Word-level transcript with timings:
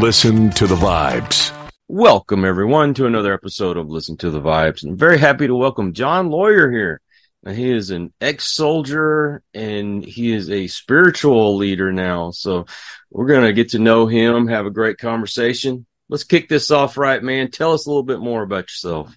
Listen 0.00 0.48
to 0.52 0.66
the 0.66 0.76
vibes. 0.76 1.52
Welcome, 1.86 2.46
everyone, 2.46 2.94
to 2.94 3.04
another 3.04 3.34
episode 3.34 3.76
of 3.76 3.90
Listen 3.90 4.16
to 4.16 4.30
the 4.30 4.40
Vibes. 4.40 4.82
I'm 4.82 4.96
very 4.96 5.18
happy 5.18 5.46
to 5.46 5.54
welcome 5.54 5.92
John 5.92 6.30
Lawyer 6.30 6.70
here. 6.70 7.02
Now, 7.42 7.52
he 7.52 7.70
is 7.70 7.90
an 7.90 8.10
ex 8.18 8.50
soldier 8.50 9.42
and 9.52 10.02
he 10.02 10.32
is 10.32 10.48
a 10.48 10.68
spiritual 10.68 11.58
leader 11.58 11.92
now. 11.92 12.30
So, 12.30 12.64
we're 13.10 13.26
going 13.26 13.44
to 13.44 13.52
get 13.52 13.72
to 13.72 13.78
know 13.78 14.06
him, 14.06 14.48
have 14.48 14.64
a 14.64 14.70
great 14.70 14.96
conversation. 14.96 15.84
Let's 16.08 16.24
kick 16.24 16.48
this 16.48 16.70
off 16.70 16.96
right, 16.96 17.22
man. 17.22 17.50
Tell 17.50 17.74
us 17.74 17.84
a 17.84 17.90
little 17.90 18.02
bit 18.02 18.20
more 18.20 18.42
about 18.42 18.70
yourself. 18.70 19.14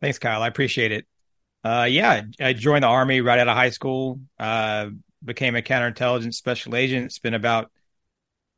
Thanks, 0.00 0.20
Kyle. 0.20 0.40
I 0.40 0.46
appreciate 0.46 0.92
it. 0.92 1.04
Uh, 1.64 1.88
yeah, 1.90 2.22
I 2.40 2.52
joined 2.52 2.84
the 2.84 2.88
Army 2.88 3.22
right 3.22 3.40
out 3.40 3.48
of 3.48 3.56
high 3.56 3.70
school, 3.70 4.20
uh, 4.38 4.90
became 5.24 5.56
a 5.56 5.62
counterintelligence 5.62 6.34
special 6.34 6.76
agent, 6.76 7.12
spent 7.12 7.34
about 7.34 7.72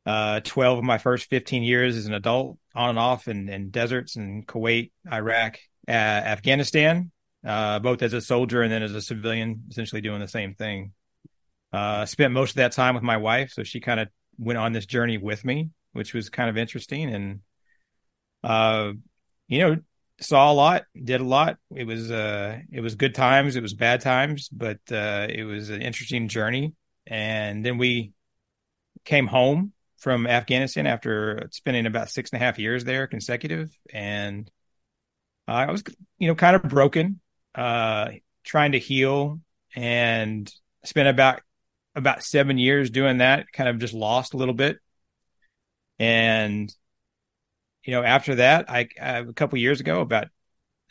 uh, 0.05 0.39
12 0.41 0.79
of 0.79 0.83
my 0.83 0.97
first 0.97 1.29
15 1.29 1.63
years 1.63 1.95
as 1.95 2.05
an 2.05 2.13
adult 2.13 2.57
on 2.73 2.91
and 2.91 2.99
off 2.99 3.27
in, 3.27 3.49
in 3.49 3.69
deserts 3.69 4.15
in 4.15 4.43
Kuwait, 4.43 4.91
Iraq, 5.11 5.59
uh, 5.87 5.91
Afghanistan, 5.91 7.11
uh, 7.45 7.79
both 7.79 8.01
as 8.01 8.13
a 8.13 8.21
soldier 8.21 8.61
and 8.61 8.71
then 8.71 8.83
as 8.83 8.95
a 8.95 9.01
civilian, 9.01 9.63
essentially 9.69 10.01
doing 10.01 10.19
the 10.19 10.27
same 10.27 10.55
thing. 10.55 10.93
Uh, 11.71 12.05
spent 12.05 12.33
most 12.33 12.51
of 12.51 12.55
that 12.57 12.73
time 12.73 12.95
with 12.95 13.03
my 13.03 13.17
wife, 13.17 13.51
so 13.51 13.63
she 13.63 13.79
kind 13.79 13.99
of 13.99 14.09
went 14.37 14.57
on 14.57 14.73
this 14.73 14.85
journey 14.85 15.17
with 15.17 15.45
me, 15.45 15.69
which 15.93 16.13
was 16.13 16.29
kind 16.29 16.49
of 16.49 16.57
interesting. 16.57 17.13
And, 17.13 17.39
uh, 18.43 18.93
you 19.47 19.59
know, 19.59 19.77
saw 20.19 20.51
a 20.51 20.53
lot, 20.53 20.83
did 21.01 21.21
a 21.21 21.25
lot. 21.25 21.57
It 21.73 21.85
was, 21.85 22.11
uh, 22.11 22.57
it 22.71 22.81
was 22.81 22.95
good 22.95 23.15
times, 23.15 23.55
it 23.55 23.61
was 23.61 23.73
bad 23.73 24.01
times, 24.01 24.49
but 24.49 24.79
uh, 24.91 25.27
it 25.29 25.43
was 25.43 25.69
an 25.69 25.81
interesting 25.81 26.27
journey. 26.27 26.73
And 27.07 27.65
then 27.65 27.77
we 27.77 28.13
came 29.05 29.27
home 29.27 29.73
from 30.01 30.25
Afghanistan 30.25 30.87
after 30.87 31.47
spending 31.51 31.85
about 31.85 32.09
six 32.09 32.31
and 32.31 32.41
a 32.41 32.43
half 32.43 32.57
years 32.57 32.83
there 32.83 33.05
consecutive. 33.05 33.69
And 33.93 34.49
I 35.47 35.71
was, 35.71 35.83
you 36.17 36.27
know, 36.27 36.33
kind 36.33 36.55
of 36.55 36.63
broken, 36.63 37.19
uh, 37.53 38.09
trying 38.43 38.71
to 38.71 38.79
heal 38.79 39.39
and 39.75 40.51
spent 40.83 41.07
about, 41.07 41.41
about 41.93 42.23
seven 42.23 42.57
years 42.57 42.89
doing 42.89 43.19
that, 43.19 43.51
kind 43.53 43.69
of 43.69 43.77
just 43.77 43.93
lost 43.93 44.33
a 44.33 44.37
little 44.37 44.55
bit. 44.55 44.79
And, 45.99 46.73
you 47.83 47.93
know, 47.93 48.01
after 48.01 48.35
that, 48.35 48.71
I, 48.71 48.87
I 48.99 49.19
a 49.19 49.33
couple 49.33 49.59
years 49.59 49.81
ago, 49.81 50.01
about 50.01 50.29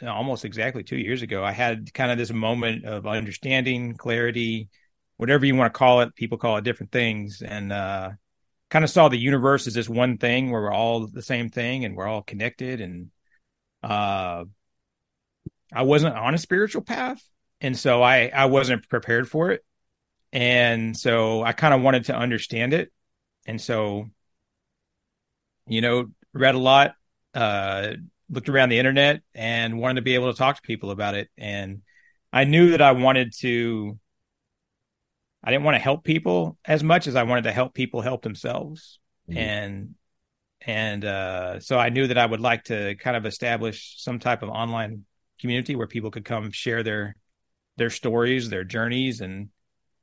almost 0.07 0.45
exactly 0.45 0.85
two 0.85 0.99
years 0.99 1.23
ago, 1.23 1.43
I 1.43 1.51
had 1.51 1.93
kind 1.93 2.13
of 2.13 2.19
this 2.19 2.33
moment 2.33 2.85
of 2.85 3.09
understanding, 3.09 3.97
clarity, 3.97 4.69
whatever 5.17 5.45
you 5.45 5.57
want 5.57 5.75
to 5.75 5.79
call 5.79 6.03
it. 6.03 6.15
People 6.15 6.39
call 6.39 6.59
it 6.59 6.65
different 6.65 6.93
things. 6.93 7.43
And, 7.43 7.73
uh, 7.73 8.11
kind 8.71 8.85
of 8.85 8.91
saw 8.91 9.09
the 9.09 9.19
universe 9.19 9.67
as 9.67 9.75
this 9.75 9.89
one 9.89 10.17
thing 10.17 10.51
where 10.51 10.63
we're 10.63 10.73
all 10.73 11.07
the 11.07 11.23
same 11.23 11.51
thing 11.51 11.85
and 11.85 11.97
we're 11.97 12.07
all 12.07 12.23
connected 12.23 12.81
and 12.81 13.11
uh 13.83 14.45
I 15.73 15.83
wasn't 15.83 16.17
on 16.17 16.35
a 16.35 16.39
spiritual 16.39 16.83
path 16.83 17.23
and 17.61 17.79
so 17.79 18.03
I 18.03 18.31
I 18.35 18.47
wasn't 18.47 18.89
prepared 18.89 19.29
for 19.29 19.51
it. 19.51 19.65
And 20.33 20.97
so 20.97 21.43
I 21.43 21.53
kind 21.53 21.75
of 21.75 21.83
wanted 21.83 22.07
to 22.07 22.17
understand 22.17 22.73
it. 22.73 22.93
And 23.47 23.61
so 23.61 24.07
you 25.67 25.81
know 25.81 26.07
read 26.33 26.55
a 26.55 26.59
lot 26.59 26.95
uh 27.35 27.95
looked 28.29 28.49
around 28.49 28.69
the 28.69 28.79
internet 28.79 29.23
and 29.35 29.81
wanted 29.81 29.97
to 29.97 30.03
be 30.03 30.15
able 30.15 30.33
to 30.33 30.39
talk 30.39 30.57
to 30.57 30.63
people 30.63 30.91
about 30.93 31.15
it. 31.15 31.29
And 31.37 31.83
I 32.33 32.45
knew 32.45 32.71
that 32.71 32.83
I 32.83 32.93
wanted 32.93 33.33
to 33.39 33.99
I 35.43 35.51
didn't 35.51 35.65
want 35.65 35.77
to 35.77 35.81
help 35.81 36.05
people 36.05 36.59
as 36.65 36.83
much 36.83 37.07
as 37.07 37.17
I 37.17 37.23
wanted 37.23 37.45
to 37.45 37.53
help 37.53 37.75
people 37.75 38.01
help 38.03 38.23
themselves. 38.23 38.99
Mm-hmm. 39.29 39.39
And 39.39 39.95
and 40.63 41.05
uh, 41.05 41.61
so 41.61 41.79
I 41.79 41.89
knew 41.89 42.07
that 42.09 42.19
I 42.19 42.27
would 42.27 42.41
like 42.41 42.65
to 42.65 42.95
kind 42.97 43.17
of 43.17 43.25
establish 43.25 43.95
some 43.99 44.19
type 44.19 44.43
of 44.43 44.51
online 44.51 45.05
community 45.41 45.75
where 45.75 45.87
people 45.87 46.11
could 46.11 46.25
come 46.25 46.51
share 46.51 46.83
their 46.83 47.17
their 47.77 47.91
stories, 47.91 48.51
their 48.51 48.65
journeys, 48.65 49.23
and 49.23 49.49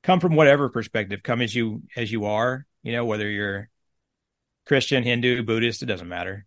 come 0.01 0.19
from 0.19 0.35
whatever 0.35 0.69
perspective. 0.69 1.21
Come 1.21 1.41
as 1.41 1.53
you 1.53 1.83
as 1.95 2.11
you 2.11 2.25
are, 2.25 2.65
you 2.81 2.91
know, 2.91 3.05
whether 3.05 3.29
you're 3.29 3.69
Christian, 4.65 5.03
Hindu, 5.03 5.43
Buddhist, 5.43 5.83
it 5.83 5.85
doesn't 5.85 6.09
matter, 6.09 6.45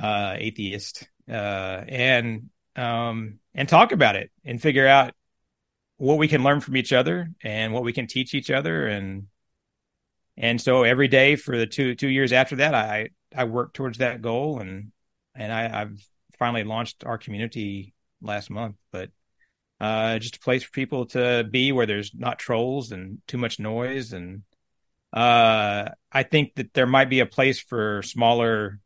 uh, 0.00 0.36
atheist, 0.38 1.08
uh, 1.28 1.82
and 1.88 2.50
um, 2.76 3.40
and 3.54 3.68
talk 3.68 3.90
about 3.90 4.14
it 4.14 4.30
and 4.44 4.62
figure 4.62 4.86
out 4.86 5.14
what 5.98 6.16
we 6.18 6.28
can 6.28 6.42
learn 6.42 6.60
from 6.60 6.76
each 6.76 6.92
other 6.92 7.30
and 7.42 7.74
what 7.74 7.84
we 7.84 7.92
can 7.92 8.06
teach 8.06 8.34
each 8.34 8.50
other. 8.50 8.86
And 8.86 9.26
and 10.36 10.60
so 10.60 10.84
every 10.84 11.08
day 11.08 11.36
for 11.36 11.58
the 11.58 11.66
two 11.66 11.94
two 11.94 12.08
years 12.08 12.32
after 12.32 12.56
that 12.56 12.74
i 12.74 13.10
i 13.36 13.44
worked 13.44 13.74
towards 13.74 13.98
that 13.98 14.22
goal. 14.22 14.60
And 14.60 14.92
and 15.34 15.52
i 15.52 15.82
i've 15.82 16.00
finally 16.38 16.64
launched 16.64 17.04
our 17.04 17.18
community 17.18 17.94
last 18.22 18.48
month 18.48 18.76
but 18.92 19.10
uh 19.80 20.18
just 20.18 20.36
a 20.36 20.40
place 20.40 20.62
for 20.62 20.70
people 20.70 21.06
to 21.06 21.44
be 21.50 21.72
where 21.72 21.86
there's 21.86 22.12
not 22.14 22.38
trolls 22.38 22.92
and 22.92 23.18
too 23.26 23.38
much 23.38 23.58
noise. 23.58 24.12
And 24.12 24.42
uh 25.12 25.88
i 26.12 26.22
think 26.22 26.54
that 26.56 26.74
there 26.74 26.86
might 26.86 27.10
be 27.10 27.20
a 27.20 27.26
place 27.26 27.58
for 27.58 28.02
smaller 28.02 28.80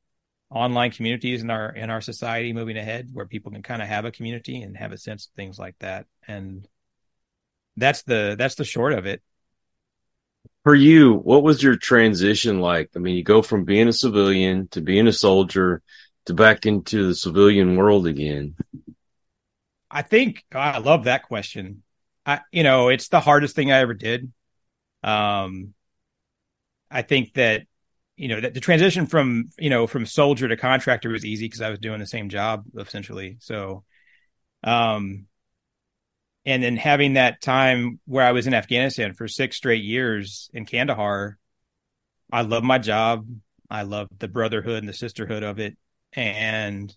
online 0.50 0.90
communities 0.90 1.42
in 1.42 1.50
our 1.50 1.74
in 1.74 1.90
our 1.90 2.00
society 2.00 2.52
moving 2.52 2.76
ahead 2.76 3.08
where 3.12 3.26
people 3.26 3.50
can 3.50 3.62
kind 3.62 3.80
of 3.82 3.88
have 3.88 4.04
a 4.04 4.10
community 4.10 4.60
and 4.60 4.76
have 4.76 4.92
a 4.92 4.98
sense 4.98 5.26
of 5.26 5.32
things 5.32 5.58
like 5.58 5.74
that. 5.78 6.06
And 6.28 6.68
that's 7.76 8.02
the 8.02 8.36
that's 8.38 8.54
the 8.56 8.64
short 8.64 8.92
of 8.92 9.06
it. 9.06 9.22
For 10.64 10.74
you 10.74 11.14
what 11.14 11.42
was 11.42 11.62
your 11.62 11.76
transition 11.76 12.60
like? 12.60 12.90
I 12.94 12.98
mean 12.98 13.16
you 13.16 13.24
go 13.24 13.42
from 13.42 13.64
being 13.64 13.88
a 13.88 13.92
civilian 13.92 14.68
to 14.68 14.80
being 14.80 15.06
a 15.06 15.12
soldier 15.12 15.82
to 16.26 16.34
back 16.34 16.66
into 16.66 17.08
the 17.08 17.14
civilian 17.14 17.76
world 17.76 18.06
again. 18.06 18.54
I 19.90 20.02
think 20.02 20.44
i 20.54 20.78
love 20.78 21.04
that 21.04 21.24
question. 21.24 21.82
I 22.24 22.40
you 22.52 22.62
know 22.62 22.88
it's 22.88 23.08
the 23.08 23.20
hardest 23.20 23.56
thing 23.56 23.72
i 23.72 23.80
ever 23.80 23.94
did. 23.94 24.32
Um 25.02 25.74
i 26.90 27.02
think 27.02 27.34
that 27.34 27.62
you 28.16 28.28
know 28.28 28.40
that 28.40 28.54
the 28.54 28.60
transition 28.60 29.06
from 29.06 29.50
you 29.58 29.70
know 29.70 29.86
from 29.86 30.06
soldier 30.06 30.46
to 30.46 30.56
contractor 30.56 31.08
was 31.10 31.24
easy 31.24 31.46
because 31.46 31.62
i 31.62 31.70
was 31.70 31.78
doing 31.78 31.98
the 31.98 32.06
same 32.06 32.28
job 32.28 32.64
essentially. 32.78 33.36
So 33.40 33.84
um 34.62 35.26
and 36.44 36.62
then 36.62 36.76
having 36.76 37.14
that 37.14 37.41
time 37.41 38.00
where 38.06 38.25
I 38.25 38.32
was 38.32 38.47
in 38.47 38.54
Afghanistan 38.54 39.14
for 39.14 39.28
six 39.28 39.56
straight 39.56 39.84
years 39.84 40.50
in 40.53 40.66
Kandahar, 40.66 41.38
I 42.32 42.42
love 42.42 42.64
my 42.64 42.78
job. 42.78 43.26
I 43.70 43.82
love 43.82 44.08
the 44.19 44.28
brotherhood 44.28 44.78
and 44.78 44.88
the 44.88 44.92
sisterhood 44.92 45.42
of 45.42 45.58
it. 45.60 45.76
And 46.12 46.94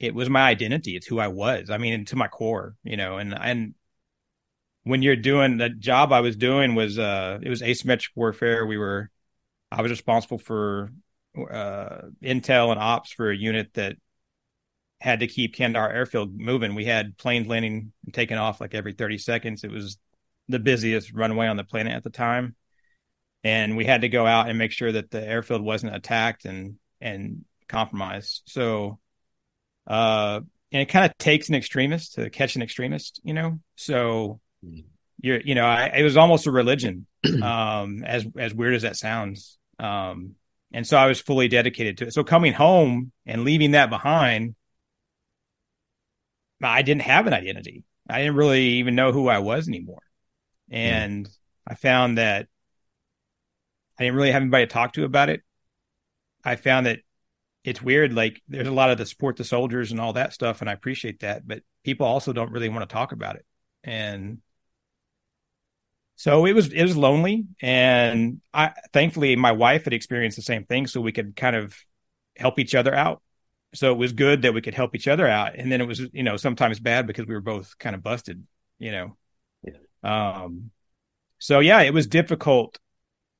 it 0.00 0.14
was 0.14 0.28
my 0.28 0.42
identity. 0.42 0.96
It's 0.96 1.06
who 1.06 1.20
I 1.20 1.28
was. 1.28 1.70
I 1.70 1.78
mean, 1.78 2.04
to 2.06 2.16
my 2.16 2.28
core, 2.28 2.74
you 2.82 2.96
know, 2.96 3.18
and, 3.18 3.32
and 3.32 3.74
when 4.82 5.00
you're 5.00 5.16
doing 5.16 5.58
the 5.58 5.70
job 5.70 6.12
I 6.12 6.20
was 6.20 6.36
doing 6.36 6.74
was, 6.74 6.98
uh, 6.98 7.38
it 7.40 7.48
was 7.48 7.62
asymmetric 7.62 8.10
warfare. 8.16 8.66
We 8.66 8.76
were, 8.76 9.10
I 9.70 9.82
was 9.82 9.92
responsible 9.92 10.38
for, 10.38 10.92
uh, 11.36 12.02
intel 12.22 12.72
and 12.72 12.80
ops 12.80 13.12
for 13.12 13.30
a 13.30 13.36
unit 13.36 13.72
that 13.74 13.96
had 15.02 15.20
to 15.20 15.26
keep 15.26 15.56
Kandahar 15.56 15.90
Airfield 15.90 16.38
moving. 16.38 16.76
We 16.76 16.84
had 16.84 17.18
planes 17.18 17.48
landing 17.48 17.92
and 18.04 18.14
taking 18.14 18.36
off 18.36 18.60
like 18.60 18.72
every 18.72 18.92
30 18.92 19.18
seconds. 19.18 19.64
It 19.64 19.70
was 19.72 19.98
the 20.48 20.60
busiest 20.60 21.12
runway 21.12 21.48
on 21.48 21.56
the 21.56 21.64
planet 21.64 21.92
at 21.92 22.04
the 22.04 22.10
time. 22.10 22.54
And 23.42 23.76
we 23.76 23.84
had 23.84 24.02
to 24.02 24.08
go 24.08 24.24
out 24.24 24.48
and 24.48 24.58
make 24.58 24.70
sure 24.70 24.92
that 24.92 25.10
the 25.10 25.20
airfield 25.20 25.60
wasn't 25.60 25.96
attacked 25.96 26.44
and 26.44 26.76
and 27.00 27.44
compromised. 27.68 28.42
So 28.46 29.00
uh 29.88 30.40
and 30.70 30.82
it 30.82 30.88
kind 30.88 31.04
of 31.04 31.18
takes 31.18 31.48
an 31.48 31.56
extremist 31.56 32.14
to 32.14 32.30
catch 32.30 32.54
an 32.54 32.62
extremist, 32.62 33.20
you 33.24 33.34
know. 33.34 33.58
So 33.74 34.38
mm. 34.64 34.84
you're 35.20 35.40
you 35.40 35.56
know, 35.56 35.66
I, 35.66 35.86
it 35.96 36.04
was 36.04 36.16
almost 36.16 36.46
a 36.46 36.52
religion. 36.52 37.08
um 37.42 38.04
as 38.04 38.24
as 38.38 38.54
weird 38.54 38.74
as 38.74 38.82
that 38.82 38.96
sounds. 38.96 39.58
Um 39.80 40.36
and 40.72 40.86
so 40.86 40.96
I 40.96 41.06
was 41.06 41.20
fully 41.20 41.48
dedicated 41.48 41.98
to 41.98 42.06
it. 42.06 42.14
So 42.14 42.22
coming 42.22 42.52
home 42.52 43.10
and 43.26 43.42
leaving 43.42 43.72
that 43.72 43.90
behind 43.90 44.54
I 46.70 46.82
didn't 46.82 47.02
have 47.02 47.26
an 47.26 47.32
identity. 47.32 47.84
I 48.08 48.18
didn't 48.18 48.36
really 48.36 48.64
even 48.64 48.94
know 48.94 49.12
who 49.12 49.28
I 49.28 49.38
was 49.38 49.68
anymore. 49.68 50.02
And 50.70 51.26
mm. 51.26 51.30
I 51.66 51.74
found 51.74 52.18
that 52.18 52.48
I 53.98 54.04
didn't 54.04 54.16
really 54.16 54.32
have 54.32 54.42
anybody 54.42 54.66
to 54.66 54.72
talk 54.72 54.94
to 54.94 55.04
about 55.04 55.28
it. 55.28 55.42
I 56.44 56.56
found 56.56 56.86
that 56.86 57.00
it's 57.64 57.80
weird. 57.80 58.12
Like 58.12 58.42
there's 58.48 58.68
a 58.68 58.72
lot 58.72 58.90
of 58.90 58.98
the 58.98 59.06
support 59.06 59.36
the 59.36 59.44
soldiers 59.44 59.92
and 59.92 60.00
all 60.00 60.14
that 60.14 60.32
stuff, 60.32 60.60
and 60.60 60.68
I 60.68 60.72
appreciate 60.72 61.20
that. 61.20 61.46
But 61.46 61.62
people 61.84 62.06
also 62.06 62.32
don't 62.32 62.50
really 62.50 62.68
want 62.68 62.88
to 62.88 62.92
talk 62.92 63.12
about 63.12 63.36
it. 63.36 63.46
And 63.84 64.38
so 66.16 66.46
it 66.46 66.52
was 66.52 66.72
it 66.72 66.82
was 66.82 66.96
lonely. 66.96 67.46
And 67.60 68.40
I 68.52 68.72
thankfully 68.92 69.36
my 69.36 69.52
wife 69.52 69.84
had 69.84 69.92
experienced 69.92 70.36
the 70.36 70.42
same 70.42 70.64
thing, 70.64 70.86
so 70.86 71.00
we 71.00 71.12
could 71.12 71.36
kind 71.36 71.56
of 71.56 71.76
help 72.36 72.58
each 72.58 72.74
other 72.74 72.94
out 72.94 73.22
so 73.74 73.92
it 73.92 73.96
was 73.98 74.12
good 74.12 74.42
that 74.42 74.54
we 74.54 74.60
could 74.60 74.74
help 74.74 74.94
each 74.94 75.08
other 75.08 75.26
out 75.26 75.56
and 75.56 75.70
then 75.70 75.80
it 75.80 75.86
was 75.86 76.00
you 76.12 76.22
know 76.22 76.36
sometimes 76.36 76.80
bad 76.80 77.06
because 77.06 77.26
we 77.26 77.34
were 77.34 77.40
both 77.40 77.78
kind 77.78 77.94
of 77.94 78.02
busted 78.02 78.44
you 78.78 78.92
know 78.92 79.16
yeah. 79.64 80.42
um 80.44 80.70
so 81.38 81.60
yeah 81.60 81.80
it 81.80 81.94
was 81.94 82.06
difficult 82.06 82.78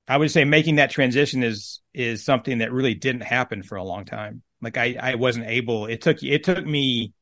I 0.09 0.17
would 0.17 0.31
say 0.31 0.45
making 0.45 0.77
that 0.77 0.91
transition 0.91 1.43
is 1.43 1.81
is 1.95 2.25
something 2.25 2.59
that 2.59 2.73
really 2.73 2.95
didn't 2.95 3.23
happen 3.23 3.63
for 3.63 3.77
a 3.77 3.85
long 3.85 4.05
time. 4.05 4.43
Like 4.61 4.77
I 4.77 4.97
I 5.01 5.15
wasn't 5.15 5.47
able. 5.47 5.87
It 5.87 6.01
took 6.01 6.23
it 6.23 6.45
took 6.45 6.67
me 6.67 7.13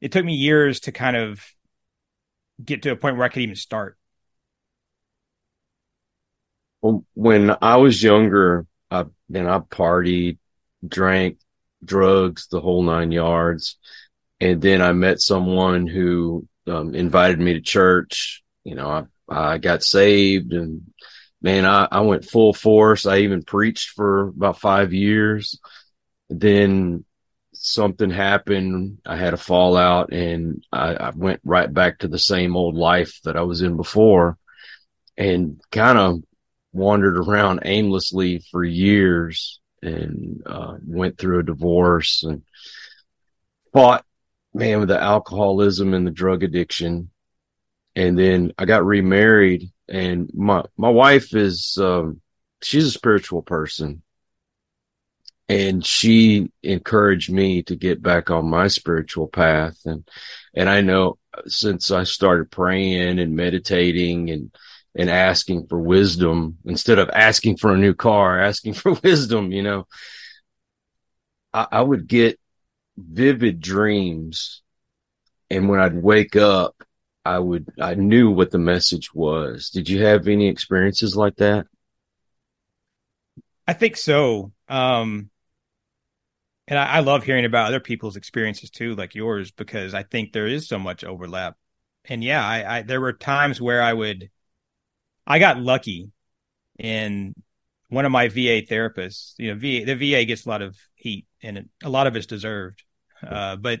it 0.00 0.12
took 0.12 0.24
me 0.24 0.34
years 0.34 0.80
to 0.80 0.92
kind 0.92 1.16
of 1.16 1.44
get 2.62 2.82
to 2.82 2.90
a 2.90 2.96
point 2.96 3.16
where 3.16 3.26
I 3.26 3.28
could 3.28 3.42
even 3.42 3.56
start. 3.56 3.98
Well, 6.80 7.04
when 7.14 7.54
I 7.62 7.76
was 7.76 8.02
younger, 8.02 8.66
I 8.90 9.04
and 9.32 9.48
I 9.48 9.58
partied, 9.58 10.38
drank, 10.86 11.38
drugs, 11.84 12.48
the 12.48 12.60
whole 12.60 12.82
nine 12.82 13.12
yards, 13.12 13.78
and 14.40 14.60
then 14.60 14.82
I 14.82 14.92
met 14.92 15.20
someone 15.20 15.86
who 15.86 16.46
um, 16.66 16.94
invited 16.94 17.40
me 17.40 17.54
to 17.54 17.60
church. 17.60 18.42
You 18.64 18.74
know, 18.74 18.88
I 18.88 19.04
I 19.28 19.58
got 19.58 19.82
saved, 19.82 20.52
and 20.52 20.82
man, 21.42 21.66
I 21.66 21.88
I 21.90 22.00
went 22.00 22.24
full 22.24 22.52
force. 22.52 23.06
I 23.06 23.18
even 23.18 23.42
preached 23.42 23.90
for 23.90 24.28
about 24.28 24.60
five 24.60 24.92
years. 24.92 25.58
Then 26.30 27.04
something 27.54 28.10
happened. 28.10 28.98
I 29.06 29.16
had 29.16 29.34
a 29.34 29.38
fallout 29.38 30.12
and 30.12 30.64
I, 30.72 30.94
I, 30.94 31.10
went 31.10 31.40
right 31.44 31.72
back 31.72 32.00
to 32.00 32.08
the 32.08 32.18
same 32.18 32.56
old 32.56 32.74
life 32.74 33.20
that 33.24 33.36
I 33.36 33.42
was 33.42 33.62
in 33.62 33.76
before 33.76 34.36
and 35.16 35.60
kind 35.70 35.96
of 35.96 36.22
wandered 36.72 37.16
around 37.16 37.60
aimlessly 37.64 38.44
for 38.50 38.64
years 38.64 39.60
and 39.84 40.42
uh, 40.46 40.76
went 40.86 41.18
through 41.18 41.40
a 41.40 41.44
divorce 41.44 42.22
and 42.22 42.42
fought, 43.72 44.04
man, 44.52 44.80
with 44.80 44.88
the 44.88 45.00
alcoholism 45.00 45.94
and 45.94 46.06
the 46.06 46.10
drug 46.10 46.42
addiction. 46.42 47.10
And 47.96 48.18
then 48.18 48.52
I 48.58 48.64
got 48.64 48.84
remarried 48.84 49.70
and 49.88 50.30
my, 50.34 50.64
my 50.76 50.88
wife 50.88 51.34
is, 51.34 51.78
um, 51.80 52.20
she's 52.62 52.86
a 52.86 52.90
spiritual 52.90 53.42
person 53.42 54.02
and 55.48 55.84
she 55.84 56.50
encouraged 56.62 57.30
me 57.30 57.62
to 57.62 57.76
get 57.76 58.02
back 58.02 58.30
on 58.30 58.48
my 58.48 58.68
spiritual 58.68 59.28
path 59.28 59.78
and 59.84 60.08
and 60.54 60.68
I 60.68 60.80
know 60.80 61.18
since 61.46 61.90
I 61.90 62.04
started 62.04 62.50
praying 62.50 63.18
and 63.18 63.36
meditating 63.36 64.30
and 64.30 64.54
and 64.96 65.10
asking 65.10 65.66
for 65.66 65.78
wisdom 65.78 66.58
instead 66.64 66.98
of 66.98 67.10
asking 67.10 67.56
for 67.56 67.72
a 67.72 67.78
new 67.78 67.94
car 67.94 68.40
asking 68.42 68.74
for 68.74 68.94
wisdom 69.02 69.52
you 69.52 69.62
know 69.62 69.86
I, 71.52 71.66
I 71.72 71.82
would 71.82 72.06
get 72.06 72.38
vivid 72.96 73.60
dreams 73.60 74.62
and 75.50 75.68
when 75.68 75.80
I'd 75.80 76.00
wake 76.00 76.36
up 76.36 76.76
I 77.24 77.38
would 77.38 77.68
I 77.80 77.94
knew 77.94 78.30
what 78.30 78.50
the 78.50 78.58
message 78.58 79.12
was 79.14 79.70
did 79.70 79.88
you 79.88 80.04
have 80.04 80.28
any 80.28 80.48
experiences 80.48 81.16
like 81.16 81.36
that 81.36 81.66
I 83.66 83.72
think 83.72 83.96
so. 83.96 84.52
Um, 84.68 85.30
and 86.68 86.78
I, 86.78 86.96
I, 86.96 87.00
love 87.00 87.24
hearing 87.24 87.44
about 87.44 87.68
other 87.68 87.80
people's 87.80 88.16
experiences 88.16 88.70
too, 88.70 88.94
like 88.94 89.14
yours, 89.14 89.50
because 89.50 89.94
I 89.94 90.02
think 90.02 90.32
there 90.32 90.46
is 90.46 90.68
so 90.68 90.78
much 90.78 91.04
overlap. 91.04 91.56
And 92.06 92.22
yeah, 92.22 92.46
I, 92.46 92.78
I 92.78 92.82
there 92.82 93.00
were 93.00 93.12
times 93.12 93.60
where 93.60 93.82
I 93.82 93.92
would, 93.92 94.30
I 95.26 95.38
got 95.38 95.58
lucky, 95.58 96.10
in 96.78 97.34
one 97.88 98.04
of 98.04 98.12
my 98.12 98.28
VA 98.28 98.62
therapists, 98.62 99.34
you 99.38 99.52
know, 99.52 99.58
VA 99.58 99.84
the 99.86 99.94
VA 99.94 100.24
gets 100.24 100.46
a 100.46 100.48
lot 100.48 100.62
of 100.62 100.76
heat, 100.94 101.26
and 101.42 101.58
it, 101.58 101.68
a 101.82 101.90
lot 101.90 102.06
of 102.06 102.16
it's 102.16 102.26
deserved. 102.26 102.82
Uh, 103.26 103.56
but 103.56 103.80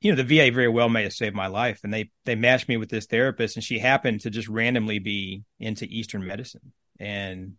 you 0.00 0.10
know, 0.10 0.20
the 0.20 0.24
VA 0.24 0.52
very 0.52 0.68
well 0.68 0.88
may 0.88 1.04
have 1.04 1.12
saved 1.12 1.36
my 1.36 1.46
life, 1.46 1.80
and 1.84 1.92
they 1.92 2.10
they 2.24 2.34
matched 2.34 2.68
me 2.68 2.76
with 2.76 2.88
this 2.88 3.06
therapist, 3.06 3.56
and 3.56 3.64
she 3.64 3.78
happened 3.78 4.22
to 4.22 4.30
just 4.30 4.48
randomly 4.48 4.98
be 4.98 5.44
into 5.60 5.86
Eastern 5.86 6.26
medicine, 6.26 6.72
and 6.98 7.54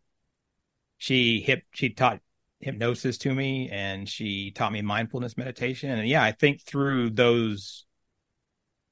she 0.98 1.42
hip 1.42 1.64
she 1.74 1.90
taught 1.90 2.20
hypnosis 2.64 3.18
to 3.18 3.34
me 3.34 3.70
and 3.70 4.08
she 4.08 4.52
taught 4.52 4.72
me 4.72 4.82
mindfulness 4.82 5.38
meditation. 5.38 5.92
And 5.92 6.08
yeah, 6.08 6.24
I 6.24 6.32
think 6.32 6.62
through 6.62 7.12
those 7.12 7.86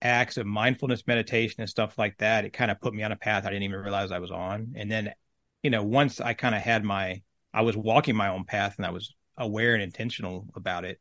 acts 0.02 0.38
of 0.38 0.46
mindfulness 0.46 1.06
meditation 1.08 1.62
and 1.62 1.70
stuff 1.70 1.98
like 1.98 2.18
that, 2.18 2.46
it 2.46 2.54
kind 2.54 2.72
of 2.72 2.82
put 2.82 2.94
me 2.94 3.04
on 3.04 3.12
a 3.12 3.16
path 3.16 3.46
I 3.46 3.50
didn't 3.50 3.64
even 3.64 3.80
realize 3.80 4.12
I 4.12 4.20
was 4.20 4.32
on. 4.32 4.74
And 4.76 4.92
then, 4.92 5.14
you 5.64 5.70
know, 5.70 5.84
once 5.84 6.20
I 6.20 6.34
kind 6.34 6.56
of 6.56 6.62
had 6.62 6.84
my, 6.84 7.22
I 7.54 7.62
was 7.62 7.78
walking 7.78 8.16
my 8.16 8.30
own 8.30 8.46
path 8.46 8.76
and 8.78 8.86
I 8.86 8.92
was 8.92 9.14
aware 9.38 9.74
and 9.74 9.84
intentional 9.84 10.48
about 10.56 10.86
it. 10.86 11.00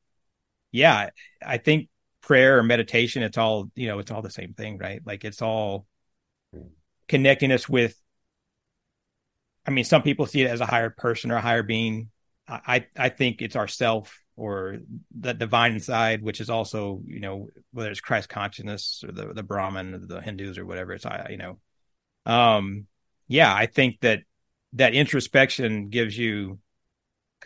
Yeah, 0.73 1.11
I 1.45 1.59
think 1.59 1.89
prayer 2.23 2.59
or 2.59 2.63
meditation, 2.63 3.23
it's 3.23 3.39
all, 3.39 3.71
you 3.75 3.89
know, 3.89 3.99
it's 3.99 4.11
all 4.11 4.23
the 4.23 4.31
same 4.31 4.55
thing, 4.55 4.79
right? 4.79 5.01
Like 5.05 5.25
it's 5.25 5.43
all 5.43 5.87
connecting 7.09 7.53
us 7.53 7.69
with 7.69 7.97
I 9.67 9.71
mean, 9.71 9.85
some 9.85 10.03
people 10.03 10.27
see 10.27 10.43
it 10.43 10.51
as 10.51 10.61
a 10.61 10.67
higher 10.67 10.91
person 10.91 11.31
or 11.31 11.37
a 11.37 11.41
higher 11.41 11.63
being. 11.63 12.11
I 12.49 12.87
I 12.97 13.11
think 13.11 13.43
it's 13.43 13.57
ourself 13.57 14.19
or 14.41 14.79
the 15.15 15.35
divine 15.35 15.81
side, 15.81 16.23
which 16.23 16.41
is 16.41 16.49
also 16.49 17.03
you 17.05 17.21
know 17.21 17.49
whether 17.73 17.91
it's 17.91 18.01
Christ 18.01 18.31
consciousness 18.31 19.05
or 19.07 19.13
the 19.13 19.35
the 19.35 19.43
Brahman 19.43 19.95
or 19.95 19.99
the 19.99 20.23
Hindus 20.23 20.57
or 20.57 20.65
whatever 20.65 20.95
it's 20.95 21.05
I 21.05 21.29
you 21.29 21.37
know, 21.37 21.59
um, 22.25 22.87
yeah, 23.29 23.55
I 23.55 23.67
think 23.67 24.01
that 24.01 24.23
that 24.73 24.95
introspection 24.95 25.91
gives 25.91 26.17
you 26.17 26.59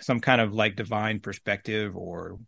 some 0.00 0.20
kind 0.20 0.40
of 0.40 0.54
like 0.54 0.76
divine 0.76 1.18
perspective 1.18 1.96
or 1.96 2.38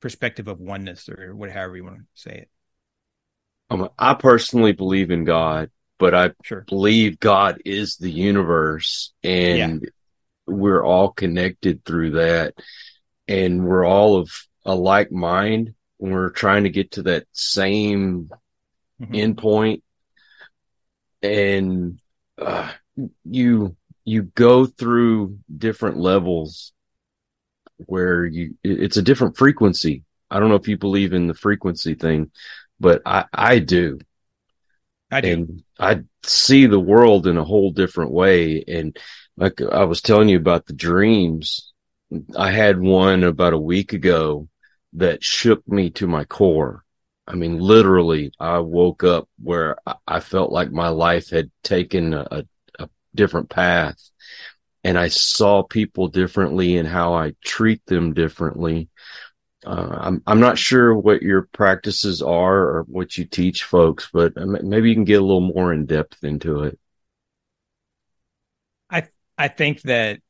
perspective 0.00 0.48
of 0.48 0.60
oneness 0.60 1.10
or 1.10 1.36
whatever 1.36 1.76
you 1.76 1.84
want 1.84 1.98
to 1.98 2.04
say 2.14 2.30
it. 2.38 2.48
Um, 3.68 3.90
I 3.98 4.14
personally 4.14 4.72
believe 4.72 5.10
in 5.10 5.24
God, 5.24 5.70
but 5.98 6.14
I 6.14 6.30
sure. 6.42 6.64
believe 6.66 7.20
God 7.20 7.60
is 7.66 7.98
the 7.98 8.10
universe 8.10 9.12
and 9.22 9.82
yeah 9.82 9.88
we're 10.50 10.82
all 10.84 11.10
connected 11.10 11.84
through 11.84 12.10
that 12.10 12.54
and 13.30 13.64
we're 13.64 13.84
all 13.84 14.16
of 14.16 14.30
a 14.64 14.74
like 14.74 15.12
mind 15.12 15.74
when 15.98 16.12
we're 16.12 16.30
trying 16.30 16.64
to 16.64 16.70
get 16.70 16.92
to 16.92 17.02
that 17.02 17.24
same 17.32 18.28
mm-hmm. 19.00 19.14
endpoint 19.14 19.82
and 21.22 22.00
uh, 22.38 22.70
you 23.24 23.76
you 24.04 24.22
go 24.22 24.66
through 24.66 25.38
different 25.56 25.96
levels 25.96 26.72
where 27.86 28.26
you 28.26 28.56
it's 28.62 28.96
a 28.96 29.02
different 29.02 29.36
frequency 29.36 30.02
i 30.30 30.38
don't 30.38 30.48
know 30.48 30.56
if 30.56 30.68
you 30.68 30.76
believe 30.76 31.12
in 31.12 31.26
the 31.26 31.34
frequency 31.34 31.94
thing 31.94 32.30
but 32.78 33.00
i 33.06 33.24
i 33.32 33.58
do 33.58 33.98
i 35.10 35.20
do 35.20 35.32
and 35.32 35.62
i 35.78 36.00
see 36.24 36.66
the 36.66 36.80
world 36.80 37.26
in 37.26 37.38
a 37.38 37.44
whole 37.44 37.70
different 37.70 38.10
way 38.10 38.62
and 38.66 38.98
like 39.40 39.60
I 39.62 39.84
was 39.84 40.02
telling 40.02 40.28
you 40.28 40.36
about 40.36 40.66
the 40.66 40.74
dreams. 40.74 41.69
I 42.36 42.50
had 42.50 42.80
one 42.80 43.24
about 43.24 43.52
a 43.52 43.58
week 43.58 43.92
ago 43.92 44.48
that 44.94 45.22
shook 45.22 45.66
me 45.68 45.90
to 45.90 46.06
my 46.06 46.24
core. 46.24 46.84
I 47.26 47.34
mean, 47.34 47.58
literally, 47.58 48.32
I 48.40 48.58
woke 48.58 49.04
up 49.04 49.28
where 49.40 49.76
I 50.06 50.20
felt 50.20 50.50
like 50.50 50.72
my 50.72 50.88
life 50.88 51.30
had 51.30 51.50
taken 51.62 52.12
a, 52.12 52.44
a 52.78 52.88
different 53.14 53.50
path 53.50 53.96
and 54.82 54.98
I 54.98 55.08
saw 55.08 55.62
people 55.62 56.08
differently 56.08 56.76
and 56.76 56.88
how 56.88 57.14
I 57.14 57.34
treat 57.44 57.84
them 57.86 58.14
differently. 58.14 58.88
Uh, 59.64 59.98
I'm 60.00 60.22
I'm 60.26 60.40
not 60.40 60.56
sure 60.56 60.96
what 60.96 61.22
your 61.22 61.42
practices 61.52 62.22
are 62.22 62.56
or 62.56 62.84
what 62.88 63.18
you 63.18 63.26
teach 63.26 63.64
folks, 63.64 64.08
but 64.12 64.32
maybe 64.36 64.88
you 64.88 64.94
can 64.94 65.04
get 65.04 65.20
a 65.20 65.24
little 65.24 65.52
more 65.52 65.72
in 65.72 65.84
depth 65.84 66.24
into 66.24 66.64
it. 66.64 66.78
I 69.36 69.48
think 69.48 69.82
that 69.82 70.20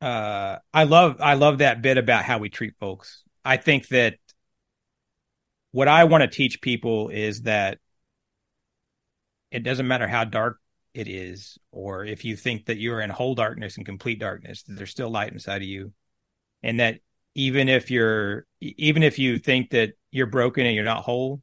uh, 0.00 0.56
I 0.72 0.84
love 0.84 1.20
I 1.20 1.34
love 1.34 1.58
that 1.58 1.82
bit 1.82 1.98
about 1.98 2.24
how 2.24 2.38
we 2.38 2.48
treat 2.48 2.74
folks. 2.78 3.22
I 3.44 3.56
think 3.56 3.88
that 3.88 4.16
what 5.72 5.88
I 5.88 6.04
want 6.04 6.22
to 6.22 6.28
teach 6.28 6.60
people 6.60 7.08
is 7.08 7.42
that 7.42 7.78
it 9.50 9.62
doesn't 9.62 9.88
matter 9.88 10.08
how 10.08 10.24
dark 10.24 10.58
it 10.94 11.08
is, 11.08 11.58
or 11.70 12.04
if 12.04 12.24
you 12.24 12.36
think 12.36 12.66
that 12.66 12.78
you're 12.78 13.00
in 13.00 13.10
whole 13.10 13.34
darkness 13.34 13.76
and 13.76 13.86
complete 13.86 14.18
darkness, 14.18 14.64
there's 14.66 14.90
still 14.90 15.10
light 15.10 15.32
inside 15.32 15.62
of 15.62 15.68
you, 15.68 15.92
and 16.62 16.80
that 16.80 17.00
even 17.34 17.68
if 17.68 17.90
you're 17.90 18.46
even 18.60 19.02
if 19.02 19.18
you 19.18 19.38
think 19.38 19.70
that 19.70 19.92
you're 20.10 20.26
broken 20.26 20.66
and 20.66 20.74
you're 20.74 20.84
not 20.84 21.04
whole, 21.04 21.42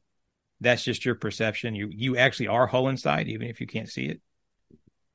that's 0.60 0.84
just 0.84 1.04
your 1.04 1.14
perception. 1.14 1.74
You 1.74 1.88
you 1.90 2.16
actually 2.16 2.48
are 2.48 2.66
whole 2.66 2.88
inside, 2.88 3.28
even 3.28 3.48
if 3.48 3.60
you 3.60 3.66
can't 3.66 3.88
see 3.88 4.06
it. 4.06 4.20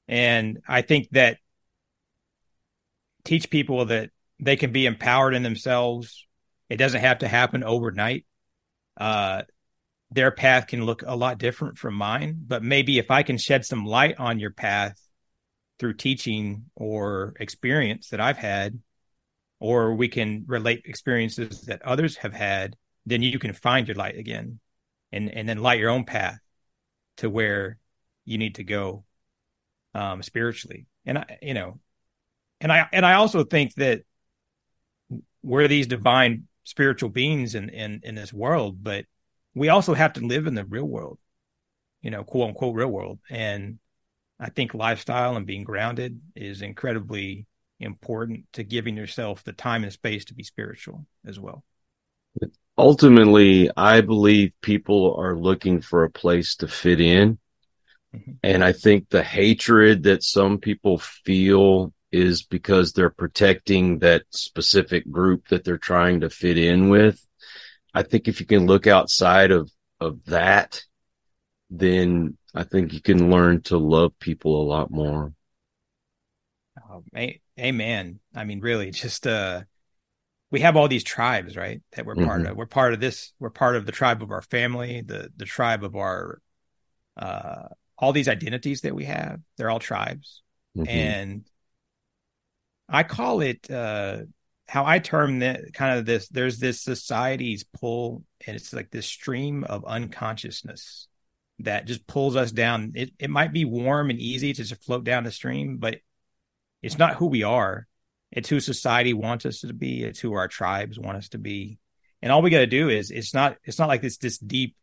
And 0.08 0.60
I 0.68 0.82
think 0.82 1.10
that 1.12 1.38
teach 3.30 3.52
people 3.52 3.86
that 3.86 4.10
they 4.40 4.56
can 4.56 4.72
be 4.72 4.88
empowered 4.88 5.36
in 5.36 5.44
themselves. 5.44 6.26
It 6.68 6.78
doesn't 6.78 7.02
have 7.02 7.20
to 7.20 7.28
happen 7.28 7.64
overnight. 7.64 8.26
Uh, 9.00 9.44
their 10.10 10.32
path 10.32 10.66
can 10.66 10.84
look 10.84 11.04
a 11.06 11.16
lot 11.16 11.38
different 11.38 11.78
from 11.78 11.94
mine, 11.94 12.42
but 12.48 12.64
maybe 12.64 12.98
if 12.98 13.12
I 13.12 13.22
can 13.22 13.38
shed 13.38 13.66
some 13.66 13.86
light 13.86 14.16
on 14.18 14.40
your 14.40 14.50
path 14.50 15.00
through 15.78 15.94
teaching 15.94 16.66
or 16.76 17.36
experience 17.40 18.10
that 18.10 18.20
I've 18.20 18.40
had, 18.40 18.80
or 19.60 19.94
we 19.94 20.08
can 20.08 20.46
relate 20.48 20.82
experiences 20.86 21.62
that 21.68 21.84
others 21.84 22.18
have 22.18 22.34
had, 22.34 22.76
then 23.06 23.22
you 23.22 23.38
can 23.38 23.54
find 23.54 23.88
your 23.88 23.96
light 23.96 24.18
again 24.18 24.60
and, 25.12 25.30
and 25.30 25.48
then 25.48 25.62
light 25.62 25.80
your 25.80 25.92
own 25.92 26.06
path 26.06 26.40
to 27.18 27.30
where 27.30 27.78
you 28.26 28.40
need 28.40 28.56
to 28.56 28.64
go 28.64 29.04
um, 29.94 30.24
spiritually. 30.24 30.88
And 31.06 31.20
I, 31.20 31.38
you 31.44 31.54
know, 31.54 31.80
and 32.62 32.72
I 32.72 32.88
and 32.92 33.06
I 33.06 33.14
also 33.14 33.44
think 33.44 33.74
that 33.76 34.02
we're 35.42 35.68
these 35.68 35.88
divine 35.88 36.48
spiritual 36.64 37.10
beings 37.10 37.56
in 37.56 37.70
in 37.70 38.02
in 38.04 38.16
this 38.16 38.34
world, 38.34 38.84
but 38.84 39.06
we 39.56 39.70
also 39.70 39.94
have 39.94 40.14
to 40.14 40.26
live 40.26 40.48
in 40.48 40.54
the 40.54 40.66
real 40.66 40.86
world, 40.86 41.18
you 42.02 42.12
know, 42.12 42.24
quote 42.24 42.50
unquote 42.50 42.76
real 42.76 42.90
world. 42.90 43.20
And 43.30 43.80
I 44.40 44.50
think 44.50 44.74
lifestyle 44.74 45.36
and 45.36 45.46
being 45.46 45.64
grounded 45.64 46.22
is 46.36 46.62
incredibly 46.62 47.46
important 47.80 48.46
to 48.54 48.64
giving 48.64 48.96
yourself 48.96 49.44
the 49.44 49.54
time 49.54 49.84
and 49.84 49.92
space 49.92 50.26
to 50.26 50.34
be 50.34 50.44
spiritual 50.44 51.06
as 51.26 51.40
well. 51.40 51.64
Ultimately, 52.78 53.70
I 53.76 54.02
believe 54.02 54.54
people 54.62 55.16
are 55.18 55.36
looking 55.36 55.82
for 55.82 56.04
a 56.04 56.12
place 56.12 56.56
to 56.58 56.68
fit 56.68 57.02
in. 57.02 57.38
Mm-hmm. 58.16 58.32
And 58.44 58.64
I 58.64 58.72
think 58.72 59.10
the 59.10 59.24
hatred 59.24 60.04
that 60.04 60.24
some 60.24 60.58
people 60.58 60.98
feel 61.00 61.94
is 62.12 62.44
because 62.44 62.94
they're 62.94 63.10
protecting 63.10 64.00
that 64.00 64.24
specific 64.32 65.10
group 65.12 65.48
that 65.50 65.64
they're 65.64 65.78
trying 65.78 66.22
to 66.22 66.30
fit 66.30 66.58
in 66.58 66.90
with. 66.90 67.26
I 67.94 68.04
think 68.04 68.28
if 68.28 68.40
you 68.40 68.46
can 68.46 68.66
look 68.66 68.88
outside 68.88 69.52
of, 69.52 69.72
of 70.00 70.24
that, 70.26 70.84
then 71.70 72.38
I 72.54 72.64
think 72.64 72.94
you 72.94 73.02
can 73.02 73.30
learn 73.30 73.62
to 73.64 73.78
love 73.78 74.18
people 74.20 74.62
a 74.62 74.68
lot 74.68 74.90
more. 74.90 75.34
Oh, 76.90 77.04
amen. 77.60 78.20
I 78.36 78.44
mean, 78.44 78.60
really, 78.62 78.92
just 78.92 79.28
uh, 79.28 79.64
we 80.50 80.62
have 80.62 80.76
all 80.76 80.88
these 80.88 81.04
tribes, 81.04 81.56
right? 81.56 81.82
That 81.94 82.06
we're 82.06 82.16
part 82.16 82.42
mm-hmm. 82.42 82.52
of. 82.52 82.58
We're 82.58 82.66
part 82.66 82.94
of 82.94 83.00
this. 83.00 83.34
We're 83.40 83.52
part 83.52 83.76
of 83.76 83.86
the 83.86 83.92
tribe 83.92 84.24
of 84.24 84.32
our 84.32 84.42
family, 84.42 85.02
the 85.02 85.32
the 85.36 85.46
tribe 85.46 85.84
of 85.84 85.96
our, 85.96 86.42
uh, 87.18 87.68
all 87.98 88.14
these 88.14 88.28
identities 88.28 88.82
that 88.82 88.96
we 88.96 89.06
have. 89.06 89.40
They're 89.58 89.70
all 89.70 89.80
tribes, 89.80 90.42
mm-hmm. 90.76 90.90
and 90.90 91.46
I 92.90 93.04
call 93.04 93.42
it 93.42 93.70
uh, 93.70 94.20
how 94.68 94.86
I 94.86 95.00
term 95.00 95.40
that 95.40 95.74
kind 95.74 95.98
of 95.98 96.06
this. 96.06 96.28
There's 96.28 96.60
this 96.60 96.82
society's 96.82 97.64
pull, 97.64 98.24
and 98.46 98.56
it's 98.56 98.74
like 98.74 98.92
this 98.92 99.06
stream 99.06 99.64
of 99.64 99.86
unconsciousness 99.86 101.08
that 101.60 101.86
just 101.86 102.08
pulls 102.08 102.36
us 102.36 102.52
down. 102.52 102.94
It 102.96 103.12
it 103.20 103.30
might 103.30 103.54
be 103.54 103.66
warm 103.66 104.10
and 104.10 104.20
easy 104.20 104.54
to 104.54 104.64
just 104.64 104.84
float 104.84 105.04
down 105.04 105.24
the 105.24 105.32
stream, 105.32 105.78
but 105.78 105.98
it's 106.82 106.98
not 106.98 107.16
who 107.16 107.28
we 107.28 107.44
are. 107.44 107.88
It's 108.32 108.50
who 108.50 108.60
society 108.60 109.14
wants 109.14 109.46
us 109.46 109.62
to 109.62 109.74
be. 109.74 110.04
It's 110.04 110.20
who 110.20 110.34
our 110.34 110.48
tribes 110.48 111.00
want 111.00 111.18
us 111.18 111.30
to 111.30 111.38
be. 111.38 111.80
And 112.22 112.32
all 112.32 112.42
we 112.42 112.50
got 112.50 112.60
to 112.60 112.68
do 112.68 112.90
is 112.90 113.12
it's 113.12 113.34
not 113.34 113.58
it's 113.64 113.80
not 113.80 113.88
like 113.88 114.02
this 114.02 114.18
this 114.18 114.38
deep 114.38 114.76